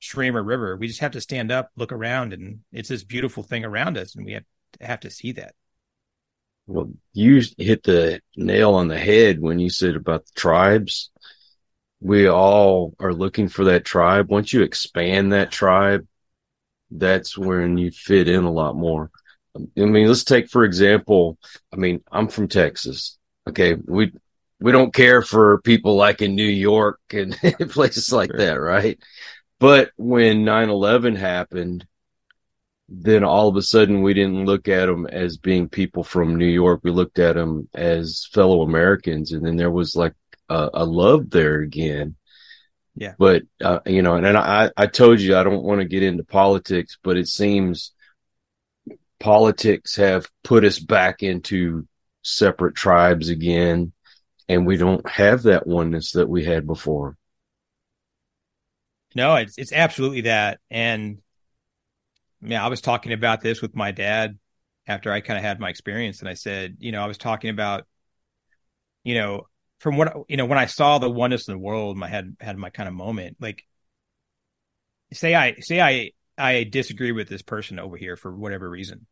stream 0.00 0.36
or 0.36 0.42
river. 0.42 0.76
We 0.76 0.88
just 0.88 1.00
have 1.00 1.12
to 1.12 1.20
stand 1.20 1.50
up, 1.50 1.70
look 1.76 1.92
around, 1.92 2.32
and 2.32 2.60
it's 2.72 2.88
this 2.88 3.04
beautiful 3.04 3.42
thing 3.42 3.64
around 3.64 3.96
us, 3.96 4.14
and 4.14 4.26
we 4.26 4.32
have 4.32 4.44
to 4.78 4.86
have 4.86 5.00
to 5.00 5.10
see 5.10 5.32
that. 5.32 5.54
Well, 6.66 6.90
you 7.12 7.42
hit 7.58 7.82
the 7.82 8.20
nail 8.36 8.74
on 8.74 8.88
the 8.88 8.98
head 8.98 9.40
when 9.40 9.58
you 9.58 9.68
said 9.70 9.96
about 9.96 10.24
the 10.26 10.32
tribes. 10.34 11.10
We 12.00 12.28
all 12.28 12.94
are 13.00 13.12
looking 13.12 13.48
for 13.48 13.64
that 13.66 13.84
tribe. 13.84 14.30
Once 14.30 14.52
you 14.52 14.62
expand 14.62 15.32
that 15.32 15.50
tribe, 15.52 16.06
that's 16.90 17.38
when 17.38 17.78
you 17.78 17.90
fit 17.90 18.28
in 18.28 18.44
a 18.44 18.52
lot 18.52 18.76
more. 18.76 19.10
I 19.56 19.60
mean, 19.76 20.08
let's 20.08 20.24
take 20.24 20.48
for 20.50 20.64
example. 20.64 21.38
I 21.72 21.76
mean, 21.76 22.02
I'm 22.10 22.28
from 22.28 22.48
Texas. 22.48 23.18
Okay, 23.48 23.74
we 23.74 24.12
we 24.60 24.72
don't 24.72 24.94
care 24.94 25.22
for 25.22 25.60
people 25.62 25.96
like 25.96 26.22
in 26.22 26.34
New 26.34 26.44
York 26.44 27.00
and 27.12 27.36
places 27.70 28.12
like 28.12 28.30
that, 28.36 28.54
right? 28.54 28.98
But 29.60 29.92
when 29.96 30.44
9/11 30.44 31.16
happened, 31.16 31.86
then 32.94 33.24
all 33.24 33.48
of 33.48 33.56
a 33.56 33.62
sudden 33.62 34.02
we 34.02 34.12
didn't 34.12 34.44
look 34.44 34.68
at 34.68 34.86
them 34.86 35.06
as 35.06 35.38
being 35.38 35.68
people 35.68 36.04
from 36.04 36.36
New 36.36 36.46
York. 36.46 36.80
We 36.82 36.90
looked 36.90 37.18
at 37.18 37.36
them 37.36 37.68
as 37.72 38.28
fellow 38.32 38.62
Americans, 38.62 39.32
and 39.32 39.44
then 39.44 39.56
there 39.56 39.70
was 39.70 39.96
like 39.96 40.14
a, 40.50 40.68
a 40.74 40.84
love 40.84 41.30
there 41.30 41.60
again. 41.60 42.16
Yeah. 42.94 43.14
But 43.18 43.44
uh, 43.62 43.80
you 43.86 44.02
know, 44.02 44.16
and, 44.16 44.26
and 44.26 44.36
I 44.36 44.70
I 44.76 44.86
told 44.86 45.20
you 45.20 45.36
I 45.36 45.42
don't 45.42 45.62
want 45.62 45.80
to 45.80 45.86
get 45.86 46.02
into 46.02 46.24
politics, 46.24 46.98
but 47.02 47.16
it 47.16 47.28
seems 47.28 47.92
politics 49.18 49.96
have 49.96 50.28
put 50.44 50.64
us 50.64 50.78
back 50.78 51.22
into 51.22 51.88
separate 52.22 52.74
tribes 52.74 53.30
again, 53.30 53.92
and 54.50 54.66
we 54.66 54.76
don't 54.76 55.08
have 55.08 55.44
that 55.44 55.66
oneness 55.66 56.12
that 56.12 56.28
we 56.28 56.44
had 56.44 56.66
before. 56.66 57.16
No, 59.14 59.36
it's 59.36 59.56
it's 59.56 59.72
absolutely 59.72 60.22
that, 60.22 60.60
and 60.70 61.22
yeah, 62.42 62.64
I 62.64 62.68
was 62.68 62.80
talking 62.80 63.12
about 63.12 63.40
this 63.40 63.62
with 63.62 63.76
my 63.76 63.92
dad 63.92 64.38
after 64.86 65.12
I 65.12 65.20
kind 65.20 65.38
of 65.38 65.44
had 65.44 65.60
my 65.60 65.70
experience, 65.70 66.20
and 66.20 66.28
I 66.28 66.34
said, 66.34 66.76
you 66.80 66.92
know, 66.92 67.02
I 67.02 67.06
was 67.06 67.18
talking 67.18 67.50
about, 67.50 67.86
you 69.04 69.14
know, 69.14 69.46
from 69.78 69.96
what 69.96 70.14
you 70.28 70.36
know 70.36 70.46
when 70.46 70.58
I 70.58 70.66
saw 70.66 70.98
the 70.98 71.10
oneness 71.10 71.48
in 71.48 71.54
the 71.54 71.58
world, 71.58 71.96
my 71.96 72.08
had 72.08 72.36
had 72.40 72.56
my 72.56 72.70
kind 72.70 72.88
of 72.88 72.94
moment. 72.94 73.36
Like, 73.40 73.64
say 75.12 75.34
I 75.34 75.56
say 75.60 75.80
I 75.80 76.10
I 76.36 76.64
disagree 76.64 77.12
with 77.12 77.28
this 77.28 77.42
person 77.42 77.78
over 77.78 77.96
here 77.96 78.16
for 78.16 78.34
whatever 78.34 78.68
reason. 78.68 79.06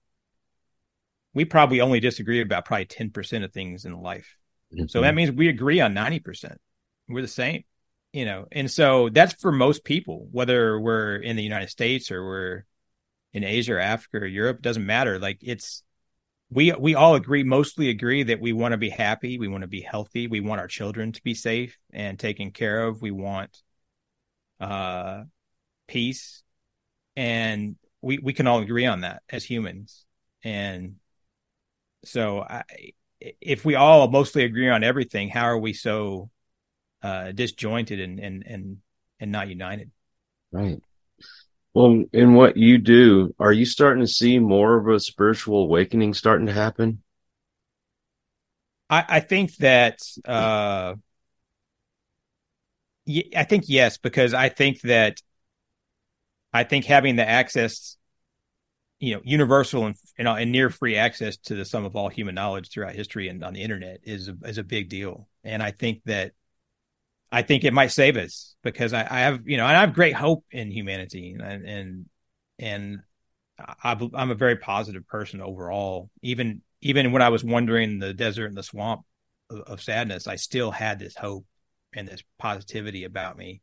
We 1.34 1.44
probably 1.44 1.80
only 1.80 2.00
disagree 2.00 2.40
about 2.40 2.64
probably 2.64 2.86
ten 2.86 3.10
percent 3.10 3.44
of 3.44 3.52
things 3.52 3.84
in 3.84 4.00
life. 4.00 4.36
Mm-hmm. 4.74 4.86
So 4.88 5.02
that 5.02 5.14
means 5.14 5.30
we 5.30 5.48
agree 5.48 5.80
on 5.80 5.94
ninety 5.94 6.18
percent. 6.18 6.60
We're 7.08 7.22
the 7.22 7.28
same, 7.28 7.64
you 8.12 8.24
know. 8.24 8.46
And 8.50 8.70
so 8.70 9.08
that's 9.08 9.34
for 9.34 9.52
most 9.52 9.84
people, 9.84 10.28
whether 10.30 10.78
we're 10.80 11.16
in 11.16 11.36
the 11.36 11.42
United 11.42 11.70
States 11.70 12.10
or 12.10 12.24
we're 12.24 12.64
in 13.32 13.44
Asia 13.44 13.74
or 13.74 13.78
Africa 13.78 14.18
or 14.18 14.26
Europe, 14.26 14.62
doesn't 14.62 14.84
matter. 14.84 15.18
Like 15.18 15.38
it's 15.42 15.82
we 16.50 16.72
we 16.72 16.94
all 16.94 17.14
agree, 17.14 17.44
mostly 17.44 17.88
agree 17.90 18.24
that 18.24 18.40
we 18.40 18.52
want 18.52 18.72
to 18.72 18.78
be 18.78 18.90
happy, 18.90 19.38
we 19.38 19.48
want 19.48 19.62
to 19.62 19.68
be 19.68 19.80
healthy, 19.80 20.26
we 20.26 20.40
want 20.40 20.60
our 20.60 20.66
children 20.66 21.12
to 21.12 21.22
be 21.22 21.34
safe 21.34 21.78
and 21.92 22.18
taken 22.18 22.50
care 22.50 22.86
of. 22.86 23.02
We 23.02 23.12
want 23.12 23.62
uh 24.60 25.22
peace. 25.86 26.42
And 27.16 27.76
we 28.02 28.18
we 28.18 28.32
can 28.32 28.46
all 28.46 28.60
agree 28.60 28.86
on 28.86 29.02
that 29.02 29.22
as 29.28 29.44
humans. 29.44 30.04
And 30.42 30.96
so 32.04 32.40
I 32.40 32.62
if 33.20 33.64
we 33.64 33.74
all 33.74 34.08
mostly 34.08 34.44
agree 34.44 34.70
on 34.70 34.82
everything, 34.82 35.28
how 35.28 35.44
are 35.44 35.58
we 35.58 35.72
so 35.72 36.30
uh 37.02 37.32
disjointed 37.32 38.00
and 38.00 38.18
and 38.18 38.44
and 38.46 38.76
and 39.20 39.30
not 39.30 39.48
united? 39.48 39.90
Right. 40.50 40.80
Well, 41.72 42.04
in 42.12 42.34
what 42.34 42.56
you 42.56 42.78
do, 42.78 43.34
are 43.38 43.52
you 43.52 43.64
starting 43.64 44.02
to 44.02 44.08
see 44.08 44.38
more 44.38 44.76
of 44.76 44.88
a 44.88 44.98
spiritual 44.98 45.62
awakening 45.62 46.14
starting 46.14 46.46
to 46.46 46.52
happen? 46.52 47.02
I, 48.88 49.04
I 49.08 49.20
think 49.20 49.54
that, 49.56 50.00
uh, 50.24 50.94
I 53.08 53.44
think 53.44 53.64
yes, 53.68 53.98
because 53.98 54.34
I 54.34 54.48
think 54.48 54.80
that, 54.80 55.20
I 56.52 56.64
think 56.64 56.86
having 56.86 57.14
the 57.14 57.28
access, 57.28 57.96
you 58.98 59.14
know, 59.14 59.20
universal 59.24 59.86
and, 59.86 59.96
and, 60.18 60.26
and 60.26 60.50
near 60.50 60.70
free 60.70 60.96
access 60.96 61.36
to 61.36 61.54
the 61.54 61.64
sum 61.64 61.84
of 61.84 61.94
all 61.94 62.08
human 62.08 62.34
knowledge 62.34 62.70
throughout 62.70 62.96
history 62.96 63.28
and 63.28 63.44
on 63.44 63.54
the 63.54 63.62
internet 63.62 64.00
is 64.02 64.28
a, 64.28 64.36
is 64.44 64.58
a 64.58 64.64
big 64.64 64.88
deal. 64.88 65.28
And 65.44 65.62
I 65.62 65.70
think 65.70 66.02
that 66.06 66.32
I 67.32 67.42
think 67.42 67.64
it 67.64 67.72
might 67.72 67.92
save 67.92 68.16
us 68.16 68.56
because 68.62 68.92
I, 68.92 69.00
I 69.02 69.20
have, 69.20 69.46
you 69.46 69.56
know, 69.56 69.66
and 69.66 69.76
I 69.76 69.80
have 69.80 69.94
great 69.94 70.14
hope 70.14 70.44
in 70.50 70.70
humanity 70.70 71.36
and, 71.40 71.64
and, 71.64 72.06
and 72.58 72.98
I, 73.58 73.92
am 73.92 74.30
a 74.30 74.34
very 74.34 74.56
positive 74.56 75.06
person 75.06 75.40
overall. 75.40 76.10
Even, 76.22 76.62
even 76.80 77.12
when 77.12 77.22
I 77.22 77.28
was 77.28 77.44
wandering 77.44 77.98
the 77.98 78.12
desert 78.12 78.46
and 78.46 78.56
the 78.56 78.62
swamp 78.62 79.02
of, 79.48 79.60
of 79.60 79.82
sadness, 79.82 80.26
I 80.26 80.36
still 80.36 80.70
had 80.70 80.98
this 80.98 81.14
hope 81.14 81.46
and 81.94 82.08
this 82.08 82.22
positivity 82.38 83.04
about 83.04 83.36
me. 83.36 83.62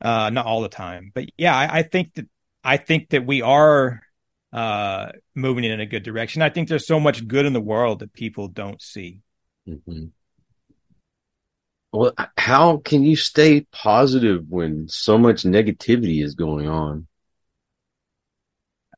Uh, 0.00 0.30
not 0.30 0.46
all 0.46 0.62
the 0.62 0.68
time, 0.68 1.10
but 1.12 1.26
yeah, 1.36 1.56
I, 1.56 1.78
I 1.78 1.82
think 1.82 2.14
that, 2.14 2.28
I 2.62 2.76
think 2.76 3.10
that 3.10 3.26
we 3.26 3.42
are, 3.42 4.00
uh, 4.52 5.08
moving 5.34 5.64
in 5.64 5.80
a 5.80 5.86
good 5.86 6.04
direction. 6.04 6.40
I 6.40 6.50
think 6.50 6.68
there's 6.68 6.86
so 6.86 7.00
much 7.00 7.26
good 7.26 7.46
in 7.46 7.52
the 7.52 7.60
world 7.60 7.98
that 7.98 8.12
people 8.12 8.48
don't 8.48 8.80
see. 8.80 9.22
Mm-hmm. 9.68 10.06
Well, 11.92 12.12
how 12.36 12.78
can 12.78 13.02
you 13.02 13.16
stay 13.16 13.62
positive 13.72 14.44
when 14.48 14.88
so 14.88 15.16
much 15.16 15.42
negativity 15.42 16.22
is 16.22 16.34
going 16.34 16.68
on? 16.68 17.06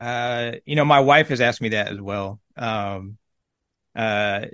Uh, 0.01 0.53
you 0.65 0.75
know, 0.77 0.85
my 0.85 1.01
wife 1.01 1.29
has 1.29 1.41
asked 1.41 1.61
me 1.61 1.71
that 1.71 1.89
as 1.89 2.01
well. 2.01 2.41
Um, 2.57 3.19
uh, 3.95 4.47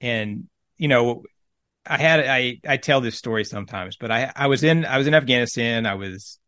and 0.00 0.48
you 0.76 0.88
know, 0.88 1.22
I 1.86 1.98
had 1.98 2.20
I 2.26 2.58
I 2.66 2.76
tell 2.76 3.00
this 3.00 3.16
story 3.16 3.44
sometimes, 3.44 3.96
but 3.96 4.10
I 4.10 4.32
I 4.34 4.46
was 4.48 4.64
in 4.64 4.84
I 4.84 4.98
was 4.98 5.06
in 5.06 5.14
Afghanistan. 5.14 5.86
I 5.86 5.94
was 5.94 6.40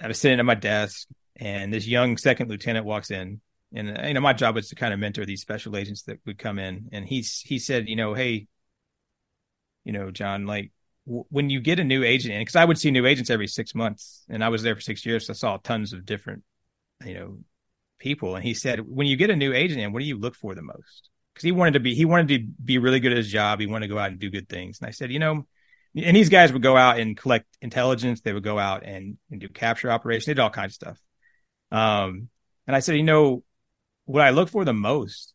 I 0.00 0.08
was 0.08 0.18
sitting 0.18 0.38
at 0.38 0.44
my 0.46 0.54
desk, 0.54 1.08
and 1.36 1.72
this 1.72 1.86
young 1.86 2.16
second 2.16 2.48
lieutenant 2.48 2.86
walks 2.86 3.10
in, 3.10 3.40
and 3.74 3.98
you 4.06 4.14
know, 4.14 4.20
my 4.20 4.32
job 4.32 4.54
was 4.54 4.68
to 4.68 4.76
kind 4.76 4.94
of 4.94 5.00
mentor 5.00 5.26
these 5.26 5.42
special 5.42 5.76
agents 5.76 6.02
that 6.04 6.20
would 6.24 6.38
come 6.38 6.58
in, 6.58 6.88
and 6.92 7.06
he's 7.06 7.40
he 7.40 7.58
said, 7.58 7.88
you 7.88 7.96
know, 7.96 8.14
hey 8.14 8.46
know, 9.94 10.10
John, 10.10 10.46
like 10.46 10.70
w- 11.06 11.24
when 11.30 11.48
you 11.48 11.60
get 11.60 11.80
a 11.80 11.84
new 11.84 12.04
agent 12.04 12.34
in, 12.34 12.40
because 12.42 12.56
I 12.56 12.64
would 12.64 12.78
see 12.78 12.90
new 12.90 13.06
agents 13.06 13.30
every 13.30 13.46
six 13.46 13.74
months, 13.74 14.24
and 14.28 14.44
I 14.44 14.50
was 14.50 14.62
there 14.62 14.74
for 14.74 14.82
six 14.82 15.06
years, 15.06 15.26
so 15.26 15.32
I 15.32 15.36
saw 15.36 15.56
tons 15.56 15.92
of 15.92 16.04
different, 16.04 16.42
you 17.04 17.14
know, 17.14 17.38
people, 17.98 18.36
and 18.36 18.44
he 18.44 18.54
said, 18.54 18.80
when 18.80 19.06
you 19.06 19.16
get 19.16 19.30
a 19.30 19.36
new 19.36 19.54
agent 19.54 19.80
in, 19.80 19.92
what 19.92 20.00
do 20.00 20.06
you 20.06 20.18
look 20.18 20.36
for 20.36 20.54
the 20.54 20.62
most? 20.62 21.08
Because 21.32 21.44
he 21.44 21.52
wanted 21.52 21.74
to 21.74 21.80
be 21.80 21.94
he 21.94 22.04
wanted 22.04 22.28
to 22.28 22.46
be 22.62 22.78
really 22.78 23.00
good 23.00 23.12
at 23.12 23.18
his 23.18 23.30
job. 23.30 23.58
He 23.58 23.66
wanted 23.66 23.88
to 23.88 23.94
go 23.94 23.98
out 23.98 24.10
and 24.10 24.20
do 24.20 24.30
good 24.30 24.48
things. 24.48 24.78
And 24.80 24.86
I 24.86 24.92
said, 24.92 25.10
you 25.10 25.18
know, 25.18 25.46
and 25.96 26.16
these 26.16 26.28
guys 26.28 26.52
would 26.52 26.62
go 26.62 26.76
out 26.76 26.98
and 26.98 27.16
collect 27.16 27.46
intelligence. 27.60 28.20
They 28.20 28.32
would 28.32 28.44
go 28.44 28.58
out 28.58 28.84
and, 28.84 29.16
and 29.30 29.40
do 29.40 29.48
capture 29.48 29.90
operations. 29.90 30.26
They 30.26 30.34
did 30.34 30.40
all 30.40 30.50
kinds 30.50 30.72
of 30.72 30.74
stuff. 30.74 30.98
Um, 31.72 32.28
and 32.66 32.76
I 32.76 32.80
said, 32.80 32.96
you 32.96 33.02
know, 33.02 33.42
what 34.04 34.22
I 34.22 34.30
look 34.30 34.48
for 34.48 34.64
the 34.64 34.72
most, 34.72 35.33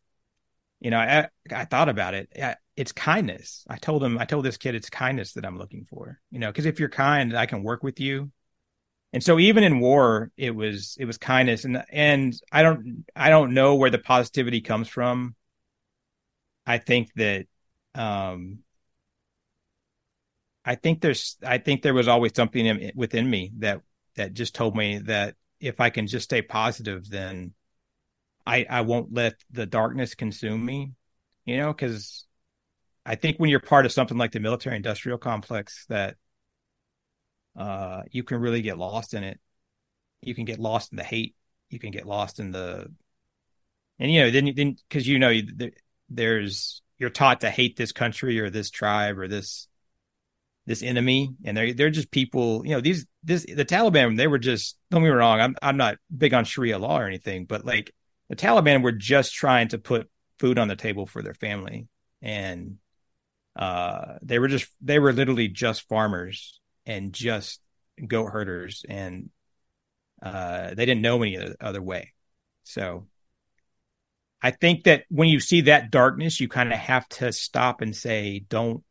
you 0.80 0.90
know, 0.90 0.98
I, 0.98 1.28
I 1.54 1.64
thought 1.64 1.88
about 1.88 2.14
it. 2.14 2.30
It's 2.76 2.92
kindness. 2.92 3.64
I 3.68 3.76
told 3.76 4.02
him, 4.02 4.18
I 4.18 4.24
told 4.24 4.44
this 4.44 4.56
kid, 4.56 4.74
it's 4.74 4.90
kindness 4.90 5.34
that 5.34 5.44
I'm 5.44 5.58
looking 5.58 5.84
for, 5.84 6.18
you 6.30 6.38
know, 6.38 6.50
because 6.50 6.66
if 6.66 6.80
you're 6.80 6.88
kind, 6.88 7.36
I 7.36 7.46
can 7.46 7.62
work 7.62 7.82
with 7.82 8.00
you. 8.00 8.30
And 9.12 9.22
so 9.22 9.38
even 9.38 9.64
in 9.64 9.80
war, 9.80 10.30
it 10.36 10.54
was, 10.54 10.96
it 10.98 11.04
was 11.04 11.18
kindness. 11.18 11.64
And, 11.64 11.84
and 11.90 12.34
I 12.50 12.62
don't, 12.62 13.04
I 13.14 13.28
don't 13.28 13.54
know 13.54 13.74
where 13.74 13.90
the 13.90 13.98
positivity 13.98 14.60
comes 14.60 14.88
from. 14.88 15.34
I 16.66 16.78
think 16.78 17.10
that, 17.16 17.46
um, 17.94 18.60
I 20.64 20.74
think 20.74 21.00
there's 21.00 21.36
I 21.44 21.58
think 21.58 21.82
there 21.82 21.94
was 21.94 22.08
always 22.08 22.32
something 22.34 22.64
in, 22.64 22.92
within 22.94 23.28
me 23.28 23.50
that 23.58 23.80
that 24.16 24.34
just 24.34 24.54
told 24.54 24.76
me 24.76 24.98
that 24.98 25.34
if 25.58 25.80
I 25.80 25.90
can 25.90 26.06
just 26.06 26.24
stay 26.24 26.42
positive, 26.42 27.08
then 27.08 27.54
I 28.46 28.66
I 28.68 28.80
won't 28.82 29.12
let 29.12 29.34
the 29.50 29.66
darkness 29.66 30.14
consume 30.14 30.64
me. 30.64 30.92
You 31.44 31.56
know, 31.56 31.72
because 31.72 32.26
I 33.04 33.14
think 33.14 33.38
when 33.38 33.50
you're 33.50 33.60
part 33.60 33.86
of 33.86 33.92
something 33.92 34.18
like 34.18 34.32
the 34.32 34.40
military 34.40 34.76
industrial 34.76 35.18
complex, 35.18 35.86
that 35.88 36.16
uh, 37.56 38.02
you 38.10 38.22
can 38.22 38.40
really 38.40 38.62
get 38.62 38.78
lost 38.78 39.14
in 39.14 39.24
it. 39.24 39.40
You 40.22 40.34
can 40.34 40.44
get 40.44 40.58
lost 40.58 40.92
in 40.92 40.96
the 40.96 41.04
hate. 41.04 41.34
You 41.70 41.78
can 41.78 41.90
get 41.90 42.06
lost 42.06 42.40
in 42.40 42.50
the, 42.50 42.92
and 43.98 44.12
you 44.12 44.20
know, 44.20 44.30
then 44.30 44.52
then 44.54 44.76
because 44.88 45.06
you 45.06 45.18
know 45.18 45.40
there's 46.08 46.82
you're 46.98 47.10
taught 47.10 47.40
to 47.40 47.50
hate 47.50 47.76
this 47.76 47.92
country 47.92 48.38
or 48.40 48.50
this 48.50 48.70
tribe 48.70 49.18
or 49.18 49.28
this 49.28 49.68
this 50.66 50.82
enemy 50.82 51.30
and 51.44 51.56
they're 51.56 51.72
they're 51.72 51.90
just 51.90 52.10
people 52.10 52.62
you 52.64 52.72
know 52.72 52.80
these 52.80 53.06
this 53.24 53.44
the 53.44 53.64
taliban 53.64 54.16
they 54.16 54.28
were 54.28 54.38
just 54.38 54.76
don't 54.90 55.02
get 55.02 55.08
me 55.08 55.14
wrong 55.14 55.40
i'm 55.40 55.56
i'm 55.62 55.76
not 55.76 55.96
big 56.16 56.34
on 56.34 56.44
sharia 56.44 56.78
law 56.78 57.00
or 57.00 57.06
anything 57.06 57.44
but 57.46 57.64
like 57.64 57.92
the 58.30 58.36
taliban 58.36 58.82
were 58.82 58.92
just 58.92 59.34
trying 59.34 59.68
to 59.68 59.76
put 59.76 60.08
food 60.38 60.58
on 60.58 60.68
the 60.68 60.76
table 60.76 61.04
for 61.04 61.22
their 61.22 61.34
family 61.34 61.86
and 62.22 62.78
uh 63.56 64.14
they 64.22 64.38
were 64.38 64.48
just 64.48 64.66
they 64.80 64.98
were 64.98 65.12
literally 65.12 65.48
just 65.48 65.86
farmers 65.86 66.58
and 66.86 67.12
just 67.12 67.60
goat 68.06 68.30
herders 68.30 68.86
and 68.88 69.28
uh 70.22 70.68
they 70.68 70.86
didn't 70.86 71.02
know 71.02 71.22
any 71.22 71.38
other 71.60 71.82
way 71.82 72.12
so 72.62 73.06
i 74.40 74.50
think 74.50 74.84
that 74.84 75.04
when 75.10 75.28
you 75.28 75.40
see 75.40 75.62
that 75.62 75.90
darkness 75.90 76.40
you 76.40 76.48
kind 76.48 76.72
of 76.72 76.78
have 76.78 77.06
to 77.10 77.30
stop 77.32 77.82
and 77.82 77.94
say 77.94 78.38
don't 78.48 78.82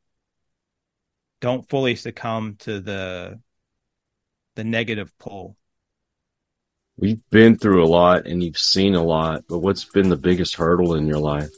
don't 1.41 1.69
fully 1.69 1.95
succumb 1.95 2.55
to 2.59 2.79
the 2.79 3.39
the 4.55 4.63
negative 4.63 5.17
pull. 5.17 5.55
We've 6.99 7.21
been 7.29 7.57
through 7.57 7.81
a 7.83 7.87
lot 7.87 8.27
and 8.27 8.43
you've 8.43 8.57
seen 8.57 8.93
a 8.93 9.03
lot, 9.03 9.45
but 9.47 9.59
what's 9.59 9.85
been 9.85 10.09
the 10.09 10.17
biggest 10.17 10.55
hurdle 10.55 10.95
in 10.95 11.07
your 11.07 11.17
life? 11.17 11.49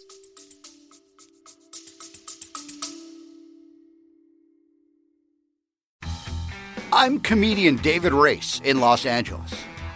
I'm 6.93 7.19
comedian 7.19 7.77
David 7.77 8.13
Race 8.13 8.61
in 8.63 8.79
Los 8.79 9.07
Angeles. 9.07 9.51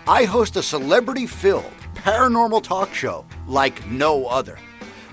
I 0.07 0.23
host 0.23 0.55
a 0.55 0.63
celebrity 0.63 1.27
filled 1.27 1.71
paranormal 1.93 2.63
talk 2.63 2.93
show 2.93 3.23
like 3.47 3.85
no 3.87 4.25
other. 4.25 4.57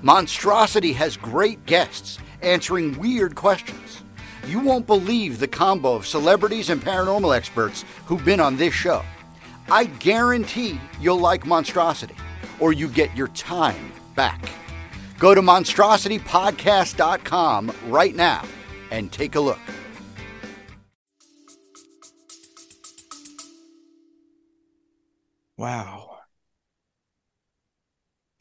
Monstrosity 0.01 0.95
has 0.95 1.19
great 1.19 1.65
guests 1.67 2.19
answering 2.41 2.99
weird 2.99 3.35
questions 3.35 4.03
you 4.47 4.59
won't 4.59 4.87
believe 4.87 5.39
the 5.39 5.47
combo 5.47 5.95
of 5.95 6.07
celebrities 6.07 6.71
and 6.71 6.83
paranormal 6.83 7.37
experts 7.37 7.85
who've 8.07 8.25
been 8.25 8.41
on 8.41 8.57
this 8.57 8.75
show. 8.75 9.03
I 9.73 9.87
guarantee 9.87 10.79
you'll 11.01 11.19
like 11.19 11.45
Monstrosity, 11.47 12.15
or 12.61 12.75
you 12.75 12.89
get 12.89 13.17
your 13.17 13.29
time 13.29 13.91
back. 14.15 14.47
Go 15.19 15.35
to 15.35 15.41
monstrositypodcast.com 15.41 17.73
right 17.87 18.15
now 18.15 18.45
and 18.91 19.11
take 19.11 19.35
a 19.35 19.41
look. 19.41 19.59
Wow. 25.57 26.19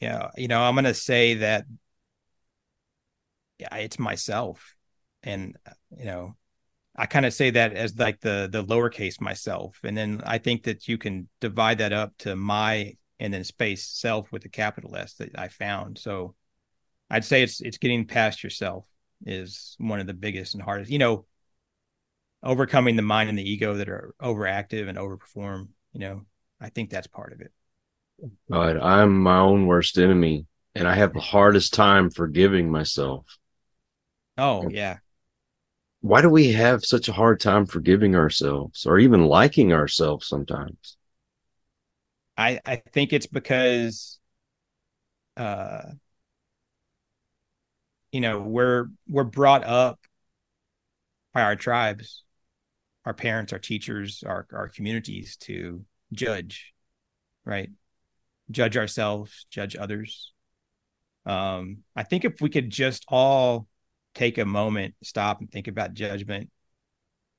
Yeah, 0.00 0.32
you 0.36 0.48
know, 0.48 0.60
I'm 0.60 0.74
going 0.74 0.84
to 0.84 0.92
say 0.92 1.36
that 1.36 1.64
yeah, 3.58 3.74
it's 3.76 3.98
myself 3.98 4.74
and 5.22 5.56
uh, 5.64 5.70
you 5.96 6.04
know 6.04 6.36
i 6.96 7.06
kind 7.06 7.24
of 7.24 7.32
say 7.32 7.50
that 7.50 7.72
as 7.72 7.98
like 7.98 8.20
the 8.20 8.48
the 8.52 8.64
lowercase 8.64 9.20
myself 9.20 9.78
and 9.84 9.96
then 9.96 10.20
i 10.24 10.38
think 10.38 10.64
that 10.64 10.86
you 10.88 10.98
can 10.98 11.28
divide 11.40 11.78
that 11.78 11.92
up 11.92 12.12
to 12.18 12.36
my 12.36 12.94
and 13.18 13.32
then 13.32 13.44
space 13.44 13.84
self 13.84 14.32
with 14.32 14.44
a 14.44 14.48
capital 14.48 14.96
s 14.96 15.14
that 15.14 15.30
i 15.38 15.48
found. 15.48 15.96
So 15.98 16.34
i'd 17.10 17.24
say 17.24 17.42
it's 17.42 17.60
it's 17.60 17.78
getting 17.78 18.06
past 18.06 18.42
yourself 18.42 18.86
is 19.24 19.76
one 19.78 20.00
of 20.00 20.06
the 20.06 20.14
biggest 20.14 20.54
and 20.54 20.62
hardest 20.62 20.90
you 20.90 20.98
know 20.98 21.24
overcoming 22.42 22.96
the 22.96 23.02
mind 23.02 23.28
and 23.28 23.38
the 23.38 23.48
ego 23.48 23.74
that 23.74 23.88
are 23.88 24.14
overactive 24.20 24.88
and 24.88 24.98
overperform 24.98 25.68
you 25.92 26.00
know 26.00 26.22
i 26.60 26.68
think 26.68 26.90
that's 26.90 27.06
part 27.06 27.32
of 27.32 27.40
it. 27.40 27.52
But 28.48 28.82
i'm 28.82 29.22
my 29.22 29.38
own 29.38 29.66
worst 29.66 29.98
enemy 29.98 30.46
and 30.74 30.88
i 30.88 30.94
have 30.94 31.12
the 31.12 31.20
hardest 31.20 31.74
time 31.74 32.10
forgiving 32.10 32.70
myself. 32.70 33.24
Oh 34.36 34.68
yeah 34.68 34.98
why 36.02 36.20
do 36.20 36.28
we 36.28 36.52
have 36.52 36.84
such 36.84 37.08
a 37.08 37.12
hard 37.12 37.40
time 37.40 37.64
forgiving 37.64 38.14
ourselves 38.16 38.86
or 38.86 38.98
even 38.98 39.24
liking 39.24 39.72
ourselves 39.72 40.26
sometimes? 40.26 40.96
I 42.36 42.60
I 42.66 42.76
think 42.76 43.12
it's 43.12 43.26
because 43.26 44.18
uh 45.36 45.92
you 48.10 48.20
know, 48.20 48.40
we're 48.40 48.88
we're 49.08 49.24
brought 49.24 49.64
up 49.64 49.98
by 51.32 51.42
our 51.42 51.56
tribes, 51.56 52.24
our 53.06 53.14
parents, 53.14 53.52
our 53.52 53.58
teachers, 53.58 54.22
our 54.26 54.46
our 54.52 54.68
communities 54.68 55.36
to 55.38 55.84
judge, 56.12 56.74
right? 57.44 57.70
Judge 58.50 58.76
ourselves, 58.76 59.46
judge 59.50 59.76
others. 59.76 60.32
Um, 61.24 61.78
I 61.96 62.02
think 62.02 62.24
if 62.24 62.40
we 62.40 62.50
could 62.50 62.68
just 62.68 63.04
all 63.08 63.66
take 64.14 64.38
a 64.38 64.44
moment, 64.44 64.94
stop 65.02 65.40
and 65.40 65.50
think 65.50 65.68
about 65.68 65.94
judgment 65.94 66.50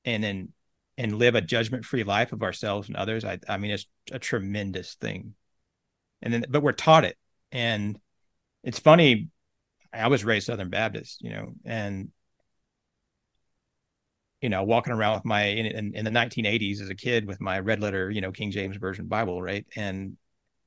and 0.04 0.22
then 0.22 0.52
and 0.96 1.18
live 1.18 1.34
a 1.34 1.40
judgment 1.40 1.84
free 1.84 2.04
life 2.04 2.32
of 2.32 2.42
ourselves 2.42 2.88
and 2.88 2.96
others, 2.96 3.24
I 3.24 3.38
I 3.48 3.56
mean 3.58 3.72
it's 3.72 3.86
a 4.12 4.18
tremendous 4.18 4.94
thing. 4.94 5.34
And 6.22 6.32
then 6.32 6.44
but 6.48 6.62
we're 6.62 6.72
taught 6.72 7.04
it. 7.04 7.16
And 7.52 7.98
it's 8.62 8.78
funny, 8.78 9.28
I 9.92 10.08
was 10.08 10.24
raised 10.24 10.46
Southern 10.46 10.70
Baptist, 10.70 11.22
you 11.22 11.30
know, 11.30 11.54
and 11.64 12.10
you 14.40 14.50
know, 14.50 14.62
walking 14.62 14.92
around 14.92 15.14
with 15.14 15.24
my 15.24 15.44
in, 15.44 15.64
in, 15.64 15.94
in, 15.94 16.04
the 16.04 16.10
1980s 16.10 16.82
as 16.82 16.90
a 16.90 16.94
kid 16.94 17.26
with 17.26 17.40
my 17.40 17.58
red 17.60 17.80
letter, 17.80 18.10
you 18.10 18.20
know, 18.20 18.30
King 18.30 18.50
James 18.50 18.76
Version 18.76 19.06
Bible, 19.06 19.40
right? 19.40 19.64
And 19.74 20.18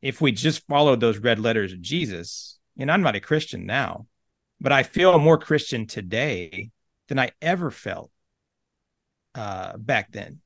if 0.01 0.19
we 0.19 0.31
just 0.31 0.65
followed 0.65 0.99
those 0.99 1.19
red 1.19 1.37
letters 1.37 1.73
of 1.73 1.81
Jesus, 1.81 2.57
you 2.75 2.87
know, 2.87 2.93
I'm 2.93 3.03
not 3.03 3.15
a 3.15 3.19
Christian 3.19 3.67
now, 3.67 4.07
but 4.59 4.71
I 4.71 4.83
feel 4.83 5.17
more 5.19 5.37
Christian 5.37 5.87
today 5.87 6.71
than 7.07 7.19
I 7.19 7.31
ever 7.41 7.71
felt 7.71 8.11
uh, 9.35 9.77
back 9.77 10.11
then. 10.11 10.39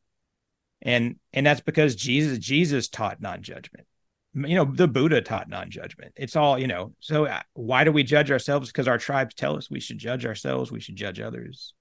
And 0.81 1.17
and 1.31 1.45
that's 1.45 1.61
because 1.61 1.95
Jesus 1.95 2.39
Jesus 2.39 2.89
taught 2.89 3.21
non-judgment. 3.21 3.85
You 4.33 4.55
know, 4.55 4.65
the 4.65 4.87
Buddha 4.87 5.21
taught 5.21 5.49
non-judgment. 5.49 6.13
It's 6.15 6.35
all, 6.35 6.57
you 6.57 6.67
know. 6.67 6.93
So 6.99 7.25
uh, 7.25 7.41
why 7.53 7.83
do 7.83 7.91
we 7.91 8.03
judge 8.03 8.31
ourselves 8.31 8.69
because 8.69 8.87
our 8.87 8.97
tribes 8.97 9.35
tell 9.35 9.57
us 9.57 9.69
we 9.69 9.79
should 9.79 9.97
judge 9.97 10.25
ourselves, 10.25 10.71
we 10.71 10.79
should 10.79 10.95
judge 10.95 11.19
others. 11.19 11.73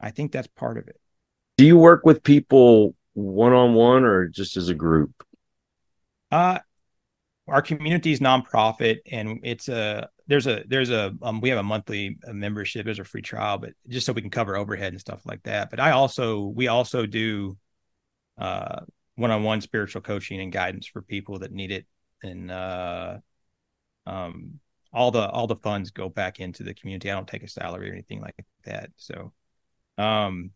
I 0.00 0.10
think 0.10 0.32
that's 0.32 0.48
part 0.48 0.78
of 0.78 0.88
it. 0.88 0.98
Do 1.56 1.64
you 1.64 1.76
work 1.76 2.04
with 2.04 2.22
people 2.22 2.94
one-on-one 3.12 4.04
or 4.04 4.28
just 4.28 4.56
as 4.56 4.68
a 4.68 4.74
group? 4.74 5.24
Uh 6.30 6.58
our 7.46 7.60
community 7.60 8.12
is 8.12 8.20
nonprofit 8.20 8.98
and 9.10 9.40
it's 9.42 9.68
a 9.68 10.08
there's 10.26 10.46
a 10.46 10.64
there's 10.66 10.90
a 10.90 11.14
um, 11.22 11.40
we 11.40 11.50
have 11.50 11.58
a 11.58 11.62
monthly 11.62 12.18
uh, 12.26 12.32
membership. 12.32 12.84
There's 12.84 12.98
a 12.98 13.04
free 13.04 13.22
trial 13.22 13.58
but 13.58 13.72
just 13.88 14.06
so 14.06 14.12
we 14.12 14.22
can 14.22 14.30
cover 14.30 14.56
overhead 14.56 14.92
and 14.92 15.00
stuff 15.00 15.24
like 15.26 15.42
that. 15.44 15.70
But 15.70 15.80
i 15.80 15.90
also 15.90 16.40
we 16.40 16.68
also 16.68 17.06
do 17.06 17.56
uh 18.38 18.80
one-on-one 19.16 19.60
spiritual 19.60 20.02
coaching 20.02 20.40
and 20.40 20.50
guidance 20.52 20.86
for 20.86 21.02
people 21.02 21.40
that 21.40 21.52
need 21.52 21.70
it. 21.70 21.86
And 22.22 22.50
uh 22.50 23.18
um 24.06 24.60
all 24.92 25.10
the 25.10 25.28
all 25.28 25.46
the 25.46 25.56
funds 25.56 25.90
go 25.90 26.08
back 26.08 26.40
into 26.40 26.62
the 26.62 26.74
community. 26.74 27.10
I 27.10 27.14
don't 27.14 27.28
take 27.28 27.42
a 27.42 27.48
salary 27.48 27.90
or 27.90 27.92
anything 27.92 28.20
like 28.20 28.34
that. 28.64 28.90
So 28.96 29.32
um 29.98 30.50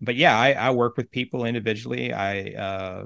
but 0.00 0.16
yeah 0.16 0.36
i 0.38 0.52
i 0.52 0.70
work 0.70 0.96
with 0.96 1.10
people 1.10 1.44
individually. 1.44 2.12
I 2.12 2.54
uh 2.54 3.04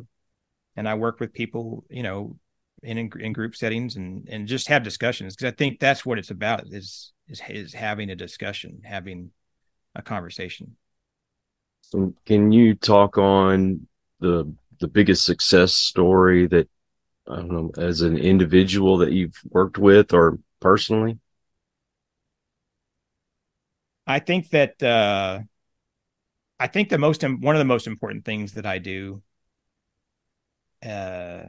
and 0.77 0.89
i 0.89 0.95
work 0.95 1.19
with 1.19 1.33
people 1.33 1.85
you 1.91 2.05
know 2.05 2.37
in 2.83 3.11
in 3.19 3.33
group 3.33 3.57
settings 3.57 3.97
and 3.97 4.29
and 4.29 4.47
just 4.47 4.69
have 4.69 4.83
discussions 4.83 5.35
because 5.35 5.53
I 5.53 5.57
think 5.57 5.81
that's 5.81 6.07
what 6.07 6.19
it's 6.19 6.31
about 6.31 6.65
is 6.69 7.13
is 7.29 7.41
is 7.49 7.73
having 7.75 8.11
a 8.11 8.17
discussion, 8.17 8.83
having 8.85 9.31
a 9.95 10.03
conversation. 10.03 10.77
So 11.83 12.15
can 12.27 12.53
you 12.53 12.75
talk 12.75 13.19
on 13.19 13.87
the 14.21 14.53
the 14.81 14.89
biggest 14.89 15.25
success 15.25 15.75
story 15.75 16.47
that 16.47 16.69
I 17.29 17.37
don't 17.37 17.51
know 17.51 17.73
as 17.79 18.03
an 18.03 18.17
individual 18.19 18.99
that 18.99 19.13
you've 19.13 19.41
worked 19.51 19.79
with 19.79 20.13
or 20.13 20.39
personally? 20.61 21.19
I 24.07 24.21
think 24.21 24.51
that 24.51 24.83
uh, 24.83 25.41
I 26.61 26.67
think 26.67 26.89
the 26.89 26.99
most 26.99 27.23
one 27.23 27.55
of 27.55 27.59
the 27.59 27.65
most 27.65 27.87
important 27.87 28.25
things 28.25 28.55
that 28.55 28.67
I 28.67 28.79
do 28.79 29.23
uh, 30.83 31.47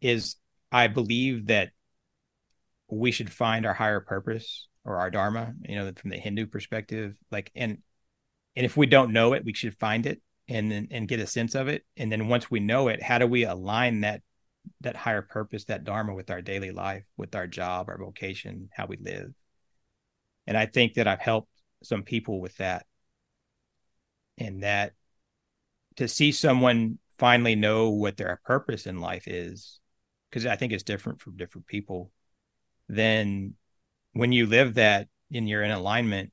is 0.00 0.36
I 0.70 0.88
believe 0.88 1.46
that 1.46 1.70
we 2.88 3.10
should 3.10 3.32
find 3.32 3.66
our 3.66 3.74
higher 3.74 4.00
purpose 4.00 4.68
or 4.84 4.96
our 4.96 5.10
dharma. 5.10 5.54
You 5.62 5.76
know, 5.76 5.92
from 5.96 6.10
the 6.10 6.18
Hindu 6.18 6.46
perspective, 6.46 7.16
like 7.30 7.50
and 7.54 7.78
and 8.54 8.64
if 8.64 8.76
we 8.76 8.86
don't 8.86 9.12
know 9.12 9.32
it, 9.32 9.44
we 9.44 9.54
should 9.54 9.78
find 9.78 10.06
it 10.06 10.20
and 10.48 10.88
and 10.90 11.08
get 11.08 11.20
a 11.20 11.26
sense 11.26 11.54
of 11.54 11.68
it. 11.68 11.84
And 11.96 12.10
then 12.10 12.28
once 12.28 12.50
we 12.50 12.60
know 12.60 12.88
it, 12.88 13.02
how 13.02 13.18
do 13.18 13.26
we 13.26 13.44
align 13.44 14.00
that 14.00 14.22
that 14.80 14.96
higher 14.96 15.22
purpose, 15.22 15.64
that 15.64 15.84
dharma, 15.84 16.14
with 16.14 16.30
our 16.30 16.42
daily 16.42 16.70
life, 16.70 17.04
with 17.16 17.34
our 17.34 17.46
job, 17.46 17.88
our 17.88 17.98
vocation, 17.98 18.68
how 18.72 18.86
we 18.86 18.96
live? 18.96 19.32
And 20.46 20.56
I 20.56 20.66
think 20.66 20.94
that 20.94 21.08
I've 21.08 21.20
helped 21.20 21.50
some 21.82 22.02
people 22.02 22.40
with 22.40 22.56
that 22.56 22.86
and 24.38 24.62
that 24.62 24.92
to 25.96 26.08
see 26.08 26.32
someone 26.32 26.98
finally 27.18 27.56
know 27.56 27.90
what 27.90 28.16
their 28.16 28.40
purpose 28.44 28.86
in 28.86 29.00
life 29.00 29.26
is 29.26 29.80
because 30.30 30.46
i 30.46 30.56
think 30.56 30.72
it's 30.72 30.82
different 30.82 31.20
for 31.20 31.30
different 31.30 31.66
people 31.66 32.10
then 32.88 33.54
when 34.12 34.32
you 34.32 34.46
live 34.46 34.74
that 34.74 35.08
and 35.32 35.48
you're 35.48 35.62
in 35.62 35.70
alignment 35.70 36.32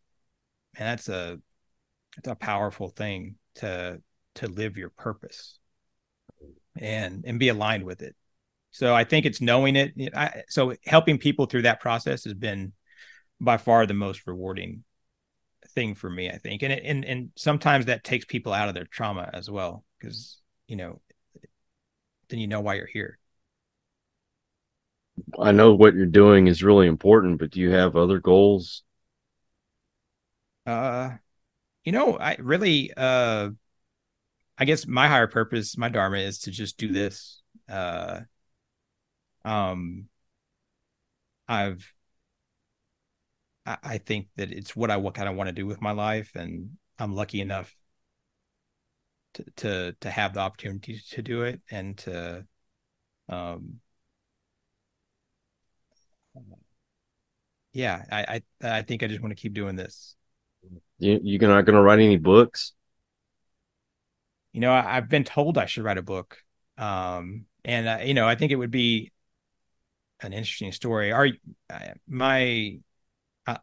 and 0.77 0.88
that's 0.88 1.10
a 1.10 1.39
it's 2.17 2.27
a 2.27 2.36
powerful 2.36 2.89
thing 2.89 3.36
to 3.56 3.99
to 4.36 4.47
live 4.47 4.77
your 4.77 4.89
purpose 4.89 5.60
and 6.79 7.23
and 7.25 7.39
be 7.39 7.49
aligned 7.49 7.84
with 7.84 8.01
it 8.01 8.15
so 8.71 8.93
i 8.95 9.03
think 9.03 9.25
it's 9.25 9.41
knowing 9.41 9.75
it 9.75 9.93
I, 10.15 10.43
so 10.49 10.75
helping 10.86 11.17
people 11.17 11.45
through 11.45 11.63
that 11.63 11.79
process 11.79 12.23
has 12.23 12.34
been 12.34 12.73
by 13.39 13.58
far 13.58 13.86
the 13.86 13.93
most 13.93 14.25
rewarding 14.25 14.84
thing 15.73 15.95
for 15.95 16.10
me, 16.10 16.29
I 16.29 16.38
think. 16.38 16.63
And 16.63 16.73
it, 16.73 16.84
and 16.86 17.03
and 17.06 17.32
sometimes 17.36 17.86
that 17.86 18.03
takes 18.03 18.25
people 18.25 18.53
out 18.53 18.69
of 18.69 18.75
their 18.75 18.86
trauma 18.86 19.29
as 19.34 19.49
well 19.49 19.84
because, 19.99 20.38
you 20.67 20.75
know, 20.75 21.01
then 22.29 22.39
you 22.39 22.47
know 22.47 22.62
why 22.62 22.75
you're 22.75 22.88
here. 22.88 23.19
I 25.39 25.51
know 25.51 25.73
what 25.73 25.93
you're 25.95 26.05
doing 26.05 26.47
is 26.47 26.63
really 26.63 26.87
important, 26.87 27.39
but 27.39 27.51
do 27.51 27.59
you 27.59 27.71
have 27.71 27.95
other 27.95 28.19
goals? 28.19 28.83
Uh 30.65 31.11
you 31.83 31.91
know, 31.91 32.17
I 32.17 32.37
really 32.39 32.91
uh 32.95 33.49
I 34.57 34.65
guess 34.65 34.87
my 34.87 35.07
higher 35.07 35.27
purpose, 35.27 35.77
my 35.77 35.89
dharma 35.89 36.17
is 36.17 36.39
to 36.39 36.51
just 36.51 36.77
do 36.77 36.91
this. 36.91 37.41
Uh 37.69 38.21
um 39.45 40.07
I've 41.47 41.93
I, 43.65 43.97
think 43.97 44.27
that 44.35 44.51
it's 44.51 44.75
what 44.75 44.91
I 44.91 44.97
what 44.97 45.13
kind 45.13 45.29
of 45.29 45.35
want 45.35 45.47
to 45.47 45.53
do 45.53 45.65
with 45.65 45.81
my 45.81 45.91
life, 45.91 46.35
and 46.35 46.77
I'm 46.99 47.15
lucky 47.15 47.39
enough 47.41 47.73
to 49.35 49.43
to 49.57 49.95
to 50.01 50.11
have 50.11 50.33
the 50.33 50.41
opportunity 50.41 50.99
to 51.11 51.21
do 51.21 51.43
it 51.43 51.61
and 51.71 51.97
to 51.99 52.45
um 53.29 53.79
yeah 57.73 58.03
i 58.11 58.41
i, 58.61 58.77
I 58.77 58.81
think 58.83 59.03
i 59.03 59.07
just 59.07 59.21
want 59.21 59.35
to 59.35 59.41
keep 59.41 59.53
doing 59.53 59.75
this 59.75 60.15
you 60.99 61.19
you're 61.23 61.49
not 61.49 61.65
going 61.65 61.75
to 61.75 61.81
write 61.81 61.99
any 61.99 62.17
books 62.17 62.73
you 64.51 64.61
know 64.61 64.71
I, 64.71 64.95
have 64.95 65.09
been 65.09 65.23
told 65.23 65.57
i 65.57 65.65
should 65.65 65.83
write 65.83 65.97
a 65.97 66.03
book 66.03 66.37
um 66.77 67.45
and 67.65 67.87
uh, 67.87 67.99
you 68.03 68.13
know 68.13 68.27
i 68.27 68.35
think 68.35 68.51
it 68.51 68.55
would 68.55 68.71
be 68.71 69.11
an 70.21 70.33
interesting 70.33 70.71
story 70.71 71.11
our 71.11 71.29
my 72.07 72.77
I, 73.45 73.57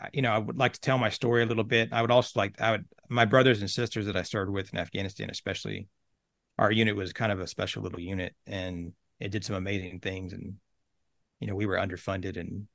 I, 0.00 0.08
you 0.12 0.22
know, 0.22 0.32
I 0.32 0.38
would 0.38 0.56
like 0.56 0.72
to 0.72 0.80
tell 0.80 0.98
my 0.98 1.10
story 1.10 1.42
a 1.42 1.46
little 1.46 1.64
bit. 1.64 1.90
I 1.92 2.02
would 2.02 2.10
also 2.10 2.38
like, 2.38 2.60
I 2.60 2.72
would, 2.72 2.86
my 3.08 3.24
brothers 3.24 3.60
and 3.60 3.70
sisters 3.70 4.06
that 4.06 4.16
I 4.16 4.22
started 4.22 4.50
with 4.50 4.72
in 4.72 4.78
Afghanistan, 4.78 5.30
especially, 5.30 5.88
our 6.58 6.70
unit 6.72 6.96
was 6.96 7.12
kind 7.12 7.32
of 7.32 7.40
a 7.40 7.46
special 7.46 7.82
little 7.82 8.00
unit, 8.00 8.34
and 8.46 8.92
it 9.20 9.30
did 9.30 9.44
some 9.44 9.56
amazing 9.56 10.00
things. 10.00 10.32
And 10.32 10.56
you 11.40 11.46
know, 11.46 11.54
we 11.54 11.66
were 11.66 11.76
underfunded 11.76 12.36
and 12.36 12.66